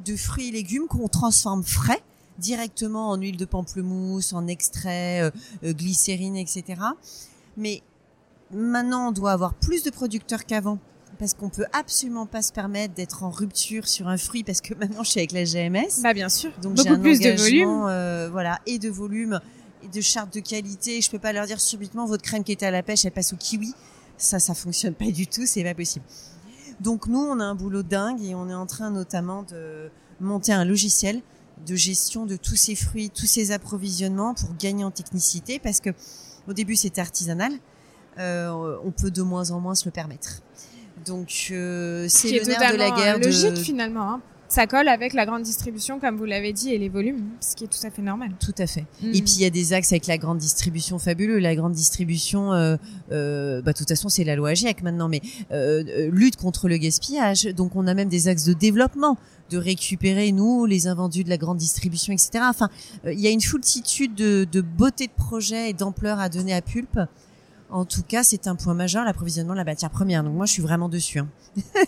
de 0.05 0.15
fruits 0.15 0.47
et 0.47 0.51
légumes 0.51 0.87
qu'on 0.87 1.07
transforme 1.07 1.63
frais 1.63 2.01
directement 2.39 3.09
en 3.09 3.17
huile 3.17 3.37
de 3.37 3.45
pamplemousse, 3.45 4.33
en 4.33 4.47
extrait, 4.47 5.21
euh, 5.21 5.31
euh, 5.63 5.73
glycérine, 5.73 6.35
etc. 6.35 6.81
Mais 7.57 7.83
maintenant 8.51 9.09
on 9.09 9.11
doit 9.11 9.33
avoir 9.33 9.53
plus 9.53 9.83
de 9.83 9.89
producteurs 9.89 10.45
qu'avant 10.45 10.79
parce 11.19 11.33
qu'on 11.33 11.49
peut 11.49 11.65
absolument 11.73 12.25
pas 12.25 12.41
se 12.41 12.51
permettre 12.51 12.93
d'être 12.93 13.23
en 13.23 13.29
rupture 13.29 13.87
sur 13.87 14.07
un 14.07 14.17
fruit 14.17 14.43
parce 14.43 14.61
que 14.61 14.73
maintenant 14.79 15.03
je 15.03 15.11
suis 15.11 15.19
avec 15.19 15.31
la 15.31 15.43
GMS. 15.43 16.01
Bah 16.01 16.13
bien 16.13 16.29
sûr. 16.29 16.51
Donc 16.61 16.77
j'ai 16.77 16.89
un 16.89 16.99
plus 16.99 17.19
de 17.19 17.31
volume. 17.31 17.85
Euh, 17.87 18.29
voilà, 18.31 18.59
et 18.65 18.79
de 18.79 18.89
volume 18.89 19.39
et 19.83 19.87
de 19.87 20.01
charte 20.01 20.33
de 20.33 20.39
qualité. 20.39 21.01
Je 21.01 21.09
peux 21.09 21.19
pas 21.19 21.33
leur 21.33 21.45
dire 21.45 21.59
subitement 21.59 22.05
votre 22.05 22.23
crème 22.23 22.43
qui 22.43 22.51
était 22.51 22.65
à 22.65 22.71
la 22.71 22.83
pêche, 22.83 23.05
elle 23.05 23.11
passe 23.11 23.33
au 23.33 23.37
kiwi. 23.37 23.73
Ça, 24.17 24.39
ça 24.39 24.53
fonctionne 24.53 24.93
pas 24.93 25.11
du 25.11 25.27
tout, 25.27 25.45
c'est 25.45 25.63
pas 25.63 25.73
possible. 25.73 26.05
Donc 26.79 27.07
nous, 27.07 27.19
on 27.19 27.39
a 27.39 27.43
un 27.43 27.55
boulot 27.55 27.83
dingue 27.83 28.21
et 28.23 28.35
on 28.35 28.49
est 28.49 28.53
en 28.53 28.65
train 28.65 28.89
notamment 28.89 29.43
de 29.43 29.89
monter 30.19 30.53
un 30.53 30.65
logiciel 30.65 31.21
de 31.65 31.75
gestion 31.75 32.25
de 32.25 32.35
tous 32.35 32.55
ces 32.55 32.75
fruits, 32.75 33.09
tous 33.09 33.25
ces 33.25 33.51
approvisionnements 33.51 34.33
pour 34.33 34.49
gagner 34.57 34.83
en 34.83 34.91
technicité 34.91 35.59
parce 35.59 35.79
que 35.79 35.91
au 36.47 36.53
début 36.53 36.75
c'était 36.75 37.01
artisanal, 37.01 37.53
euh, 38.19 38.77
on 38.83 38.91
peut 38.91 39.11
de 39.11 39.21
moins 39.21 39.51
en 39.51 39.59
moins 39.59 39.75
se 39.75 39.85
le 39.85 39.91
permettre. 39.91 40.41
Donc 41.05 41.49
euh, 41.51 42.05
c'est 42.09 42.29
le 42.29 42.45
nerf 42.45 42.73
de 42.73 42.77
la 42.77 42.91
guerre. 42.91 43.19
Logique 43.19 43.57
finalement. 43.57 44.13
Hein 44.13 44.21
ça 44.53 44.67
colle 44.67 44.87
avec 44.87 45.13
la 45.13 45.25
grande 45.25 45.41
distribution, 45.41 45.99
comme 45.99 46.15
vous 46.15 46.25
l'avez 46.25 46.53
dit, 46.53 46.71
et 46.71 46.77
les 46.77 46.89
volumes, 46.89 47.23
ce 47.39 47.55
qui 47.55 47.63
est 47.63 47.67
tout 47.67 47.85
à 47.85 47.89
fait 47.89 48.03
normal. 48.03 48.31
Tout 48.39 48.53
à 48.59 48.67
fait. 48.67 48.85
Mm. 49.01 49.07
Et 49.07 49.21
puis 49.21 49.33
il 49.37 49.41
y 49.41 49.45
a 49.45 49.49
des 49.49 49.73
axes 49.73 49.91
avec 49.91 50.05
la 50.05 50.19
grande 50.19 50.37
distribution 50.37 50.99
fabuleux. 50.99 51.39
La 51.39 51.55
grande 51.55 51.73
distribution, 51.73 52.53
euh, 52.53 52.77
euh, 53.11 53.63
bah, 53.63 53.73
de 53.73 53.77
toute 53.77 53.87
façon, 53.87 54.09
c'est 54.09 54.23
la 54.23 54.35
loi 54.35 54.53
GIEC 54.53 54.83
maintenant, 54.83 55.09
mais 55.09 55.21
euh, 55.51 55.83
euh, 55.87 56.09
lutte 56.11 56.35
contre 56.35 56.69
le 56.69 56.77
gaspillage. 56.77 57.45
Donc 57.45 57.75
on 57.75 57.87
a 57.87 57.95
même 57.95 58.09
des 58.09 58.27
axes 58.27 58.45
de 58.45 58.53
développement 58.53 59.17
de 59.49 59.57
récupérer 59.57 60.31
nous 60.31 60.65
les 60.65 60.85
invendus 60.87 61.23
de 61.23 61.29
la 61.29 61.37
grande 61.37 61.57
distribution, 61.57 62.13
etc. 62.13 62.43
Enfin, 62.43 62.69
il 63.05 63.19
y 63.19 63.27
a 63.27 63.31
une 63.31 63.41
foultitude 63.41 64.13
de, 64.13 64.47
de 64.51 64.61
beauté 64.61 65.07
de 65.07 65.11
projets 65.11 65.71
et 65.71 65.73
d'ampleur 65.73 66.19
à 66.19 66.29
donner 66.29 66.53
à 66.53 66.61
Pulpe. 66.61 66.99
En 67.69 67.85
tout 67.85 68.03
cas, 68.03 68.23
c'est 68.23 68.47
un 68.47 68.55
point 68.55 68.73
majeur 68.73 69.03
l'approvisionnement 69.03 69.53
de 69.53 69.57
la 69.57 69.63
matière 69.63 69.89
première. 69.89 70.23
Donc 70.23 70.35
moi, 70.35 70.45
je 70.45 70.51
suis 70.53 70.61
vraiment 70.61 70.89
dessus. 70.89 71.19
Hein. 71.19 71.27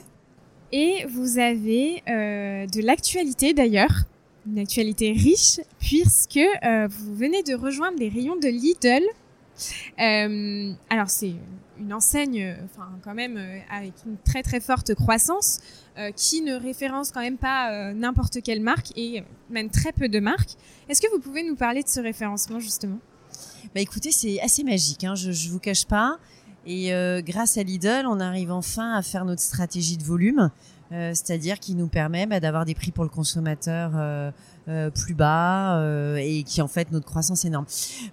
Et 0.72 1.06
vous 1.08 1.38
avez 1.38 2.04
euh, 2.10 2.66
de 2.68 2.82
l'actualité 2.82 3.54
d'ailleurs, 3.54 4.04
une 4.46 4.60
actualité 4.60 5.12
riche, 5.12 5.60
puisque 5.80 6.38
euh, 6.38 6.88
vous 6.90 7.16
venez 7.16 7.44
de 7.44 7.54
rejoindre 7.54 7.98
les 7.98 8.10
rayons 8.10 8.36
de 8.36 8.48
Lidl. 8.48 9.04
Euh, 10.02 10.74
alors 10.90 11.10
c'est 11.10 11.34
une 11.80 11.94
enseigne, 11.94 12.58
enfin 12.66 12.90
quand 13.04 13.14
même 13.14 13.40
avec 13.72 13.94
une 14.06 14.18
très 14.18 14.44
très 14.44 14.60
forte 14.60 14.94
croissance, 14.96 15.62
qui 16.18 16.42
ne 16.42 16.56
référence 16.56 17.14
quand 17.14 17.22
même 17.22 17.38
pas 17.38 17.94
n'importe 17.94 18.42
quelle 18.44 18.60
marque 18.60 18.92
et 18.98 19.24
même 19.50 19.70
très 19.70 19.94
peu 19.94 20.10
de 20.10 20.20
marques. 20.20 20.56
Est-ce 20.90 21.02
que 21.02 21.10
vous 21.10 21.20
pouvez 21.20 21.44
nous 21.44 21.56
parler 21.56 21.84
de 21.84 21.88
ce 21.88 22.02
référencement 22.02 22.60
justement? 22.60 23.00
Bah 23.74 23.82
écoutez, 23.82 24.12
c'est 24.12 24.40
assez 24.42 24.64
magique, 24.64 25.04
hein, 25.04 25.16
je, 25.16 25.32
je 25.32 25.50
vous 25.50 25.60
cache 25.60 25.86
pas. 25.86 26.18
Et 26.66 26.94
euh, 26.94 27.22
grâce 27.22 27.58
à 27.58 27.64
Lidl, 27.64 28.06
on 28.08 28.20
arrive 28.20 28.52
enfin 28.52 28.94
à 28.94 29.02
faire 29.02 29.26
notre 29.26 29.42
stratégie 29.42 29.98
de 29.98 30.04
volume, 30.04 30.50
euh, 30.92 31.12
c'est-à-dire 31.14 31.60
qui 31.60 31.76
nous 31.76 31.88
permet 31.88 32.26
bah, 32.26 32.40
d'avoir 32.40 32.66
des 32.66 32.76
prix 32.76 32.92
pour 32.92 33.04
le 33.04 33.10
consommateur 33.10 33.92
euh, 33.96 34.32
euh 34.68 34.90
plus 34.92 35.16
bas 35.16 35.80
euh, 35.80 36.16
et 36.18 36.44
qui 36.44 36.62
en 36.62 36.68
fait 36.68 36.92
notre 36.92 37.06
croissance 37.06 37.46
énorme. 37.46 37.66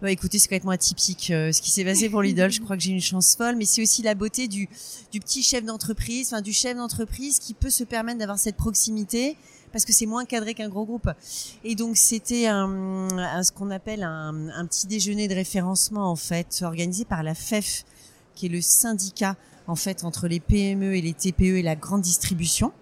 Ouais, 0.03 0.13
écoutez, 0.13 0.39
c'est 0.39 0.49
complètement 0.49 0.71
atypique 0.73 1.27
ce 1.29 1.61
qui 1.61 1.71
s'est 1.71 1.85
passé 1.85 2.11
pour 2.11 2.23
Lidl. 2.23 2.51
Je 2.51 2.61
crois 2.61 2.77
que 2.77 2.83
j'ai 2.83 2.93
une 2.93 3.01
chance 3.01 3.37
folle, 3.37 3.57
mais 3.57 3.65
c'est 3.65 3.83
aussi 3.83 4.03
la 4.03 4.15
beauté 4.15 4.49
du, 4.49 4.69
du 5.11 5.21
petit 5.21 5.43
chef 5.43 5.65
d'entreprise, 5.65 6.29
enfin 6.33 6.43
du 6.43 6.53
chef 6.53 6.77
d'entreprise 6.77 7.39
qui 7.39 7.55
peut 7.55 7.71
se 7.71 7.85
permettre 7.85 8.19
d'avoir 8.19 8.39
cette 8.39 8.57
proximité 8.57 9.37
parce 9.73 9.85
que 9.85 9.93
c'est 9.93 10.07
moins 10.07 10.25
cadré 10.25 10.55
qu'un 10.55 10.69
gros 10.69 10.85
groupe. 10.85 11.11
Et 11.65 11.75
donc 11.75 11.97
c'était 11.97 12.47
un, 12.47 13.09
un, 13.19 13.43
ce 13.43 13.53
qu'on 13.53 13.71
appelle 13.71 14.03
un, 14.03 14.49
un, 14.51 14.67
petit 14.67 14.87
déjeuner 14.87 15.29
de 15.29 15.35
référencement 15.35 16.11
en 16.11 16.17
fait 16.17 16.63
organisé 16.63 17.05
par 17.05 17.23
la 17.23 17.35
FEF 17.35 17.85
qui 18.35 18.47
est 18.47 18.49
le 18.49 18.61
syndicat 18.61 19.37
en 19.67 19.77
fait 19.77 20.05
entre 20.05 20.29
les 20.29 20.41
PME 20.41 20.97
et 20.97 21.01
les 21.01 21.15
TPE 21.15 21.59
et 21.59 21.63
la 21.63 21.77
grande 21.77 22.03
distribution 22.03 22.73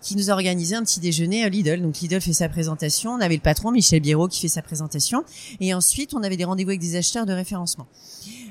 qui 0.00 0.16
nous 0.16 0.30
a 0.30 0.32
organisé 0.32 0.74
un 0.74 0.82
petit 0.82 1.00
déjeuner 1.00 1.44
à 1.44 1.48
Lidl. 1.48 1.82
Donc 1.82 2.00
Lidl 2.00 2.20
fait 2.20 2.32
sa 2.32 2.48
présentation, 2.48 3.12
on 3.12 3.20
avait 3.20 3.36
le 3.36 3.40
patron 3.40 3.70
Michel 3.70 4.00
Biérot 4.00 4.28
qui 4.28 4.40
fait 4.40 4.48
sa 4.48 4.62
présentation, 4.62 5.24
et 5.60 5.74
ensuite 5.74 6.14
on 6.14 6.22
avait 6.22 6.36
des 6.36 6.44
rendez-vous 6.44 6.70
avec 6.70 6.80
des 6.80 6.96
acheteurs 6.96 7.26
de 7.26 7.32
référencement. 7.32 7.86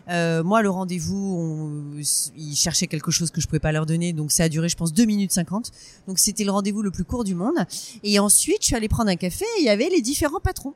Euh, 0.09 0.43
moi, 0.43 0.62
le 0.62 0.69
rendez-vous, 0.69 1.99
ils 2.35 2.55
cherchaient 2.55 2.88
quelque 2.88 3.12
chose 3.12 3.29
que 3.29 3.41
je 3.41 3.47
pouvais 3.47 3.59
pas 3.59 3.71
leur 3.71 3.85
donner, 3.85 4.13
donc 4.13 4.31
ça 4.31 4.43
a 4.43 4.49
duré, 4.49 4.69
je 4.69 4.75
pense, 4.75 4.93
2 4.93 5.05
minutes 5.05 5.31
50. 5.31 5.71
Donc 6.07 6.19
c'était 6.19 6.43
le 6.43 6.51
rendez-vous 6.51 6.81
le 6.81 6.91
plus 6.91 7.03
court 7.03 7.23
du 7.23 7.35
monde. 7.35 7.57
Et 8.03 8.19
ensuite, 8.19 8.59
je 8.62 8.67
suis 8.67 8.75
allée 8.75 8.89
prendre 8.89 9.09
un 9.09 9.15
café 9.15 9.45
et 9.57 9.62
il 9.62 9.65
y 9.65 9.69
avait 9.69 9.89
les 9.89 10.01
différents 10.01 10.39
patrons. 10.39 10.73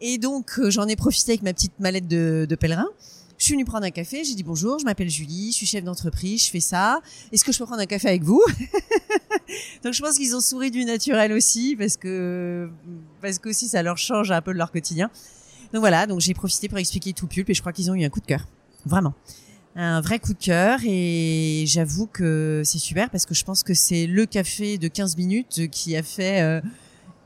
Et 0.00 0.18
donc, 0.18 0.58
euh, 0.58 0.70
j'en 0.70 0.86
ai 0.88 0.96
profité 0.96 1.32
avec 1.32 1.42
ma 1.42 1.52
petite 1.52 1.78
mallette 1.78 2.08
de, 2.08 2.46
de 2.48 2.54
pèlerin. 2.56 2.88
Je 3.44 3.48
suis 3.48 3.56
venue 3.56 3.66
prendre 3.66 3.84
un 3.84 3.90
café, 3.90 4.24
j'ai 4.24 4.34
dit 4.34 4.42
bonjour, 4.42 4.78
je 4.78 4.86
m'appelle 4.86 5.10
Julie, 5.10 5.50
je 5.52 5.56
suis 5.56 5.66
chef 5.66 5.84
d'entreprise, 5.84 6.46
je 6.46 6.50
fais 6.50 6.60
ça. 6.60 7.02
Est-ce 7.30 7.44
que 7.44 7.52
je 7.52 7.58
peux 7.58 7.66
prendre 7.66 7.82
un 7.82 7.84
café 7.84 8.08
avec 8.08 8.22
vous? 8.22 8.42
Donc 9.84 9.92
je 9.92 10.00
pense 10.00 10.16
qu'ils 10.16 10.34
ont 10.34 10.40
souri 10.40 10.70
du 10.70 10.86
naturel 10.86 11.30
aussi 11.30 11.76
parce 11.76 11.98
que 11.98 12.70
parce 13.20 13.38
que 13.38 13.50
aussi 13.50 13.68
ça 13.68 13.82
leur 13.82 13.98
change 13.98 14.30
un 14.30 14.40
peu 14.40 14.54
de 14.54 14.56
leur 14.56 14.72
quotidien. 14.72 15.10
Donc 15.74 15.80
voilà, 15.80 16.06
donc 16.06 16.20
j'ai 16.20 16.32
profité 16.32 16.70
pour 16.70 16.78
expliquer 16.78 17.12
tout 17.12 17.26
pulpe 17.26 17.50
et 17.50 17.54
je 17.54 17.60
crois 17.60 17.74
qu'ils 17.74 17.90
ont 17.90 17.94
eu 17.94 18.02
un 18.02 18.08
coup 18.08 18.20
de 18.20 18.24
cœur. 18.24 18.48
Vraiment. 18.86 19.12
Un 19.76 20.00
vrai 20.00 20.20
coup 20.20 20.32
de 20.32 20.38
cœur 20.38 20.78
et 20.82 21.64
j'avoue 21.66 22.06
que 22.06 22.62
c'est 22.64 22.78
super 22.78 23.10
parce 23.10 23.26
que 23.26 23.34
je 23.34 23.44
pense 23.44 23.62
que 23.62 23.74
c'est 23.74 24.06
le 24.06 24.24
café 24.24 24.78
de 24.78 24.88
15 24.88 25.18
minutes 25.18 25.68
qui 25.70 25.96
a 25.98 26.02
fait 26.02 26.40
euh, 26.40 26.62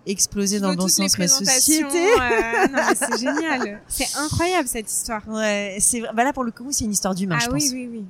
exploser 0.09 0.61
dans 0.61 0.71
le 0.71 0.77
bon 0.77 0.89
sens 0.89 1.19
ma 1.19 1.29
société. 1.29 1.99
Euh, 1.99 2.95
c'est 2.95 3.19
génial. 3.19 3.81
C'est 3.89 4.17
incroyable 4.17 4.69
cette 4.69 4.91
histoire. 4.91 5.23
Ouais, 5.29 5.77
c'est 5.81 6.03
bah 6.15 6.25
là 6.25 6.33
pour 6.33 6.45
le 6.45 6.51
coup 6.51 6.69
c'est 6.71 6.85
une 6.85 6.93
histoire 6.93 7.15
d'humain. 7.15 7.39
Ah 7.41 7.45
je 7.47 7.51
oui 7.51 7.61
pense. 7.61 7.73
oui 7.73 7.89
oui. 7.91 8.05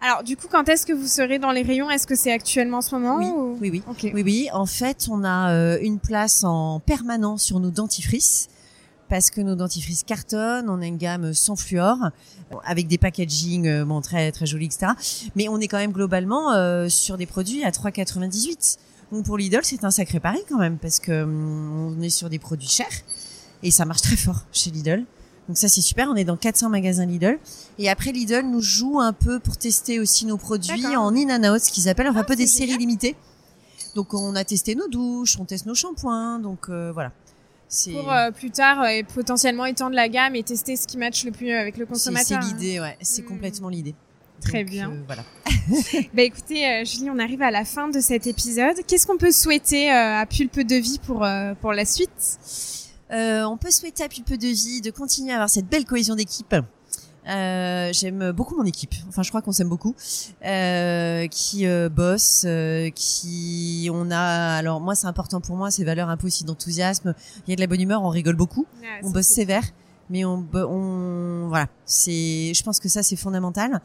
Alors 0.00 0.22
du 0.22 0.36
coup, 0.36 0.46
quand 0.50 0.68
est-ce 0.68 0.86
que 0.86 0.92
vous 0.92 1.08
serez 1.08 1.38
dans 1.38 1.50
les 1.50 1.62
rayons? 1.62 1.90
Est-ce 1.90 2.06
que 2.06 2.14
c'est 2.14 2.32
actuellement 2.32 2.78
en 2.78 2.82
ce 2.82 2.94
moment 2.94 3.16
Oui, 3.18 3.70
oui, 3.72 3.82
oui. 3.88 4.10
oui, 4.14 4.22
oui. 4.22 4.48
En 4.52 4.66
fait, 4.66 5.08
on 5.10 5.24
a 5.24 5.50
euh, 5.50 5.78
une 5.82 5.98
place 5.98 6.44
en 6.44 6.80
permanent 6.80 7.36
sur 7.36 7.58
nos 7.58 7.70
dentifrices 7.70 8.48
parce 9.08 9.30
que 9.30 9.40
nos 9.40 9.54
dentifrices 9.54 10.04
cartonnent. 10.04 10.68
On 10.68 10.80
a 10.80 10.86
une 10.86 10.98
gamme 10.98 11.34
sans 11.34 11.56
fluor 11.56 11.96
avec 12.64 12.86
des 12.86 12.98
packaging 12.98 13.66
euh, 13.66 13.84
bon 13.84 14.00
très 14.00 14.30
très 14.32 14.46
jolis, 14.46 14.66
etc. 14.66 14.92
Mais 15.34 15.48
on 15.48 15.58
est 15.58 15.68
quand 15.68 15.78
même 15.78 15.92
globalement 15.92 16.52
euh, 16.52 16.88
sur 16.88 17.16
des 17.16 17.26
produits 17.26 17.64
à 17.64 17.70
3,98. 17.70 18.78
Donc 19.12 19.24
pour 19.24 19.38
Lidl, 19.38 19.60
c'est 19.62 19.84
un 19.84 19.90
sacré 19.90 20.20
pari 20.20 20.40
quand 20.48 20.58
même 20.58 20.78
parce 20.78 20.98
que 21.00 21.22
hum, 21.22 21.96
on 21.98 22.02
est 22.02 22.10
sur 22.10 22.28
des 22.28 22.38
produits 22.38 22.68
chers 22.68 22.86
et 23.62 23.70
ça 23.70 23.84
marche 23.84 24.02
très 24.02 24.16
fort 24.16 24.42
chez 24.52 24.70
Lidl. 24.70 25.04
Donc 25.48 25.56
ça 25.56 25.68
c'est 25.68 25.80
super, 25.80 26.08
on 26.10 26.16
est 26.16 26.24
dans 26.24 26.36
400 26.36 26.70
magasins 26.70 27.06
Lidl 27.06 27.38
et 27.78 27.88
après 27.88 28.10
Lidl 28.10 28.42
nous 28.42 28.60
joue 28.60 29.00
un 29.00 29.12
peu 29.12 29.38
pour 29.38 29.56
tester 29.56 30.00
aussi 30.00 30.26
nos 30.26 30.38
produits 30.38 30.96
en 30.96 31.14
in 31.14 31.30
and 31.30 31.54
out, 31.54 31.60
ce 31.60 31.70
qu'ils 31.70 31.88
appellent 31.88 32.08
enfin 32.08 32.18
un 32.18 32.22
ah, 32.22 32.24
peu 32.24 32.36
des 32.36 32.48
séries 32.48 32.76
limitées. 32.76 33.14
Donc 33.94 34.12
on 34.12 34.34
a 34.34 34.44
testé 34.44 34.74
nos 34.74 34.88
douches, 34.88 35.38
on 35.38 35.44
teste 35.44 35.66
nos 35.66 35.74
shampoings, 35.74 36.40
donc 36.40 36.68
euh, 36.68 36.90
voilà. 36.92 37.12
Pour 37.92 38.12
euh, 38.12 38.30
plus 38.30 38.50
tard 38.50 38.82
euh, 38.82 38.88
et 38.88 39.02
potentiellement 39.02 39.64
étendre 39.64 39.96
la 39.96 40.08
gamme 40.08 40.36
et 40.36 40.42
tester 40.42 40.76
ce 40.76 40.86
qui 40.86 40.98
match 40.98 41.24
le 41.24 41.32
plus 41.32 41.50
avec 41.50 41.76
le 41.78 41.86
consommateur. 41.86 42.40
C'est 42.42 42.48
l'idée, 42.48 42.78
ouais, 42.80 42.96
c'est 43.00 43.22
hmm. 43.22 43.26
complètement 43.26 43.68
l'idée. 43.68 43.94
Très 44.40 44.64
bien. 44.64 44.90
Euh, 44.90 45.02
voilà. 45.06 45.24
bah 46.14 46.22
écoutez, 46.22 46.66
euh, 46.66 46.84
Julie, 46.84 47.10
on 47.10 47.18
arrive 47.18 47.42
à 47.42 47.50
la 47.50 47.64
fin 47.64 47.88
de 47.88 48.00
cet 48.00 48.26
épisode. 48.26 48.76
Qu'est-ce 48.86 49.06
qu'on 49.06 49.16
peut 49.16 49.32
souhaiter 49.32 49.90
euh, 49.90 50.20
à 50.20 50.26
Pulpe 50.26 50.60
de 50.60 50.76
Vie 50.76 51.00
pour 51.04 51.26
pour 51.60 51.72
la 51.72 51.84
suite? 51.84 52.38
On 53.10 53.56
peut 53.56 53.70
souhaiter 53.70 54.04
à 54.04 54.08
Pulpe 54.08 54.34
de 54.34 54.48
Vie 54.48 54.80
de 54.80 54.90
continuer 54.90 55.32
à 55.32 55.36
avoir 55.36 55.50
cette 55.50 55.68
belle 55.68 55.84
cohésion 55.84 56.14
d'équipe. 56.14 56.54
j'aime 57.24 58.32
beaucoup 58.32 58.56
mon 58.56 58.64
équipe. 58.64 58.94
Enfin, 59.08 59.22
je 59.22 59.30
crois 59.30 59.42
qu'on 59.42 59.52
s'aime 59.52 59.68
beaucoup. 59.68 59.94
qui 61.30 61.66
bosse, 61.90 62.46
qui 62.94 63.88
on 63.92 64.10
a. 64.10 64.56
Alors 64.56 64.80
moi, 64.80 64.94
c'est 64.94 65.06
important 65.06 65.40
pour 65.40 65.56
moi 65.56 65.70
ces 65.70 65.84
valeurs 65.84 66.08
un 66.08 66.16
peu 66.16 66.26
aussi 66.26 66.44
d'enthousiasme. 66.44 67.14
Il 67.46 67.50
y 67.50 67.52
a 67.52 67.56
de 67.56 67.60
la 67.60 67.66
bonne 67.66 67.80
humeur, 67.80 68.02
on 68.02 68.10
rigole 68.10 68.36
beaucoup, 68.36 68.66
on 69.02 69.10
bosse 69.10 69.26
sévère 69.26 69.64
mais 70.10 70.24
on, 70.24 70.46
on 70.54 71.48
voilà, 71.48 71.68
c'est, 71.84 72.52
je 72.54 72.62
pense 72.62 72.80
que 72.80 72.88
ça 72.88 73.02
c'est 73.02 73.16
fondamental. 73.16 73.80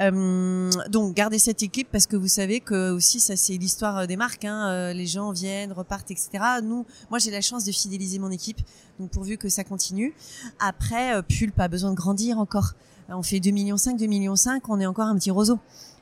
Euh, 0.00 0.70
donc 0.90 1.14
gardez 1.14 1.38
cette 1.38 1.62
équipe 1.62 1.88
parce 1.90 2.06
que 2.06 2.16
vous 2.16 2.28
savez 2.28 2.60
que 2.60 2.90
aussi 2.90 3.20
ça 3.20 3.36
c'est 3.36 3.56
l'histoire 3.56 4.06
des 4.06 4.16
marques. 4.16 4.44
Hein, 4.44 4.68
euh, 4.70 4.92
les 4.92 5.06
gens 5.06 5.32
viennent, 5.32 5.72
repartent, 5.72 6.10
etc. 6.10 6.30
Nous, 6.62 6.84
moi 7.10 7.18
j'ai 7.18 7.30
la 7.30 7.40
chance 7.40 7.64
de 7.64 7.72
fidéliser 7.72 8.18
mon 8.18 8.30
équipe, 8.30 8.60
donc 8.98 9.10
pourvu 9.10 9.38
que 9.38 9.48
ça 9.48 9.64
continue. 9.64 10.14
Après, 10.60 11.14
euh, 11.14 11.22
Pulp 11.22 11.58
a 11.58 11.68
besoin 11.68 11.90
de 11.90 11.96
grandir 11.96 12.38
encore. 12.38 12.72
On 13.08 13.22
fait 13.22 13.40
2 13.40 13.50
millions 13.50 13.76
5, 13.76 13.98
2 13.98 14.06
millions 14.06 14.36
5, 14.36 14.68
on 14.68 14.80
est 14.80 14.86
encore 14.86 15.06
un 15.06 15.16
petit 15.16 15.30
roseau. 15.30 15.58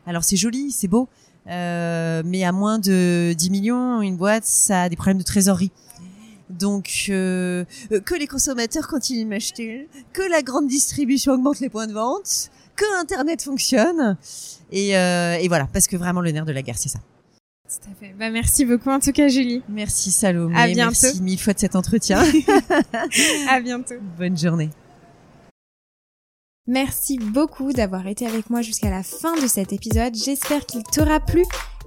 Alors 0.06 0.22
c'est 0.24 0.36
joli, 0.36 0.70
c'est 0.70 0.88
beau, 0.88 1.08
euh, 1.48 2.22
mais 2.24 2.44
à 2.44 2.52
moins 2.52 2.78
de 2.78 3.34
10 3.36 3.50
millions, 3.50 4.02
une 4.02 4.16
boîte, 4.16 4.44
ça 4.44 4.82
a 4.82 4.88
des 4.88 4.96
problèmes 4.96 5.18
de 5.18 5.24
trésorerie. 5.24 5.72
Donc 6.50 7.06
euh, 7.08 7.64
euh, 7.92 8.00
que 8.00 8.14
les 8.14 8.26
consommateurs 8.26 8.88
continuent 8.88 9.24
de 9.24 9.28
m'acheter, 9.28 9.88
que 10.12 10.22
la 10.22 10.42
grande 10.42 10.66
distribution 10.66 11.32
augmente 11.32 11.60
les 11.60 11.68
points 11.68 11.86
de 11.86 11.92
vente, 11.92 12.50
que 12.76 13.00
Internet 13.00 13.42
fonctionne. 13.42 14.16
Et, 14.72 14.96
euh, 14.96 15.36
et 15.36 15.48
voilà, 15.48 15.68
parce 15.72 15.86
que 15.86 15.96
vraiment 15.96 16.20
le 16.20 16.32
nerf 16.32 16.44
de 16.44 16.52
la 16.52 16.62
guerre, 16.62 16.78
c'est 16.78 16.88
ça. 16.88 16.98
Tout 17.68 17.90
à 17.90 17.94
fait. 17.94 18.14
Bah, 18.18 18.30
merci 18.30 18.64
beaucoup 18.64 18.90
en 18.90 18.98
tout 18.98 19.12
cas, 19.12 19.28
Julie. 19.28 19.62
Merci 19.68 20.10
Salomé. 20.10 20.56
À 20.56 20.66
bientôt. 20.66 20.96
Merci 21.02 21.22
mille 21.22 21.38
fois 21.38 21.54
de 21.54 21.60
cet 21.60 21.76
entretien. 21.76 22.20
à 23.48 23.60
bientôt. 23.60 23.94
Bonne 24.18 24.36
journée. 24.36 24.70
Merci 26.66 27.18
beaucoup 27.18 27.72
d'avoir 27.72 28.06
été 28.06 28.26
avec 28.26 28.50
moi 28.50 28.62
jusqu'à 28.62 28.90
la 28.90 29.02
fin 29.02 29.40
de 29.40 29.46
cet 29.46 29.72
épisode. 29.72 30.14
J'espère 30.14 30.66
qu'il 30.66 30.82
t'aura 30.82 31.20
plu. 31.20 31.44